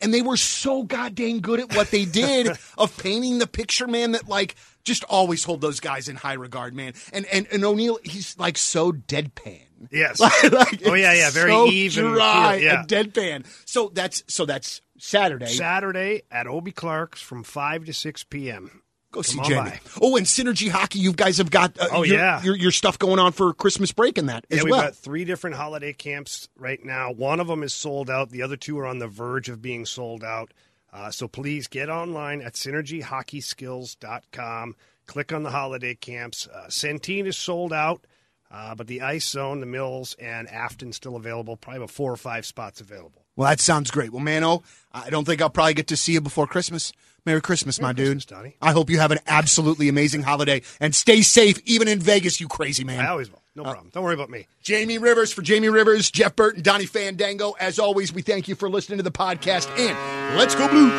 And 0.00 0.14
they 0.14 0.22
were 0.22 0.36
so 0.36 0.82
goddamn 0.82 1.40
good 1.40 1.60
at 1.60 1.76
what 1.76 1.90
they 1.90 2.04
did 2.04 2.48
of 2.78 2.96
painting 2.96 3.38
the 3.38 3.46
picture, 3.46 3.86
man, 3.86 4.12
that 4.12 4.28
like 4.28 4.56
just 4.82 5.04
always 5.04 5.44
hold 5.44 5.60
those 5.60 5.80
guys 5.80 6.08
in 6.08 6.16
high 6.16 6.34
regard, 6.34 6.74
man. 6.74 6.94
And 7.12 7.26
and, 7.26 7.46
and 7.52 7.64
O'Neill, 7.64 7.98
he's 8.02 8.38
like 8.38 8.56
so 8.56 8.92
deadpan. 8.92 9.60
Yes. 9.90 10.20
like, 10.52 10.82
Oh, 10.86 10.94
yeah, 10.94 11.12
yeah, 11.14 11.30
very 11.30 11.50
so 11.50 11.66
even 11.68 12.04
dry 12.12 12.56
yeah. 12.56 12.80
and 12.80 12.88
deadpan. 12.88 13.46
So 13.66 13.90
that's 13.92 14.22
so 14.26 14.44
that's 14.44 14.80
Saturday. 14.98 15.46
Saturday 15.46 16.22
at 16.30 16.46
OB 16.46 16.74
Clark's 16.74 17.20
from 17.22 17.42
5 17.42 17.86
to 17.86 17.92
6 17.94 18.24
p.m. 18.24 18.82
Go 19.12 19.22
see 19.22 19.36
Come 19.36 19.44
on 19.44 19.50
Jamie. 19.50 19.70
by. 19.70 19.80
Oh, 20.00 20.16
and 20.16 20.24
Synergy 20.26 20.68
Hockey, 20.68 21.00
you 21.00 21.12
guys 21.12 21.38
have 21.38 21.50
got 21.50 21.76
uh, 21.80 21.88
Oh, 21.90 22.02
your, 22.04 22.16
yeah. 22.18 22.40
your, 22.42 22.56
your 22.56 22.70
stuff 22.70 22.96
going 22.98 23.18
on 23.18 23.32
for 23.32 23.52
Christmas 23.52 23.90
break 23.92 24.18
and 24.18 24.28
that 24.28 24.46
Yeah, 24.48 24.58
as 24.58 24.64
we've 24.64 24.70
well. 24.70 24.82
got 24.82 24.94
three 24.94 25.24
different 25.24 25.56
holiday 25.56 25.92
camps 25.92 26.48
right 26.56 26.82
now. 26.84 27.10
One 27.10 27.40
of 27.40 27.48
them 27.48 27.64
is 27.64 27.74
sold 27.74 28.08
out. 28.08 28.30
The 28.30 28.42
other 28.42 28.56
two 28.56 28.78
are 28.78 28.86
on 28.86 29.00
the 29.00 29.08
verge 29.08 29.48
of 29.48 29.60
being 29.60 29.84
sold 29.84 30.22
out. 30.22 30.52
Uh, 30.92 31.10
so 31.10 31.26
please 31.28 31.66
get 31.68 31.88
online 31.88 32.40
at 32.40 32.54
synergyhockeyskills.com. 32.54 34.76
Click 35.06 35.32
on 35.32 35.42
the 35.42 35.50
holiday 35.50 35.94
camps. 35.94 36.46
Uh, 36.52 36.66
Centene 36.68 37.26
is 37.26 37.36
sold 37.36 37.72
out, 37.72 38.04
uh, 38.50 38.74
but 38.74 38.86
the 38.86 39.02
Ice 39.02 39.28
Zone, 39.28 39.60
the 39.60 39.66
Mills, 39.66 40.14
and 40.20 40.48
Affton 40.48 40.94
still 40.94 41.16
available. 41.16 41.56
Probably 41.56 41.78
about 41.78 41.90
four 41.90 42.12
or 42.12 42.16
five 42.16 42.46
spots 42.46 42.80
available. 42.80 43.24
Well, 43.40 43.48
that 43.48 43.58
sounds 43.58 43.90
great. 43.90 44.12
Well, 44.12 44.22
Mano, 44.22 44.62
I 44.92 45.08
don't 45.08 45.24
think 45.24 45.40
I'll 45.40 45.48
probably 45.48 45.72
get 45.72 45.86
to 45.86 45.96
see 45.96 46.12
you 46.12 46.20
before 46.20 46.46
Christmas. 46.46 46.92
Merry 47.24 47.40
Christmas, 47.40 47.80
my 47.80 47.94
Christmas, 47.94 48.26
dude. 48.26 48.36
Donny. 48.36 48.56
I 48.60 48.72
hope 48.72 48.90
you 48.90 48.98
have 48.98 49.12
an 49.12 49.18
absolutely 49.26 49.88
amazing 49.88 50.24
holiday 50.24 50.60
and 50.78 50.94
stay 50.94 51.22
safe, 51.22 51.58
even 51.64 51.88
in 51.88 52.00
Vegas, 52.00 52.38
you 52.38 52.48
crazy 52.48 52.84
man. 52.84 53.00
I 53.00 53.08
always 53.08 53.30
will. 53.30 53.40
No 53.56 53.62
uh, 53.62 53.72
problem. 53.72 53.92
Don't 53.94 54.04
worry 54.04 54.12
about 54.12 54.28
me. 54.28 54.46
Jamie 54.60 54.98
Rivers 54.98 55.32
for 55.32 55.40
Jamie 55.40 55.70
Rivers, 55.70 56.10
Jeff 56.10 56.36
Burton, 56.36 56.62
Donny 56.62 56.84
Fandango. 56.84 57.52
As 57.52 57.78
always, 57.78 58.12
we 58.12 58.20
thank 58.20 58.46
you 58.46 58.54
for 58.54 58.68
listening 58.68 58.98
to 58.98 59.02
the 59.02 59.10
podcast 59.10 59.70
and 59.78 60.36
let's 60.36 60.54
go 60.54 60.68
Blues. 60.68 60.92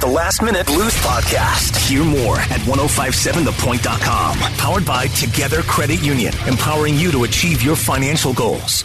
The 0.00 0.06
Last 0.06 0.40
Minute 0.40 0.68
Blues 0.68 0.94
Podcast. 0.98 1.88
Hear 1.88 2.04
more 2.04 2.36
at 2.36 2.60
1057thepoint.com. 2.60 4.38
Powered 4.38 4.86
by 4.86 5.08
Together 5.08 5.62
Credit 5.62 6.00
Union, 6.00 6.32
empowering 6.46 6.94
you 6.94 7.10
to 7.10 7.24
achieve 7.24 7.60
your 7.60 7.74
financial 7.74 8.32
goals. 8.32 8.84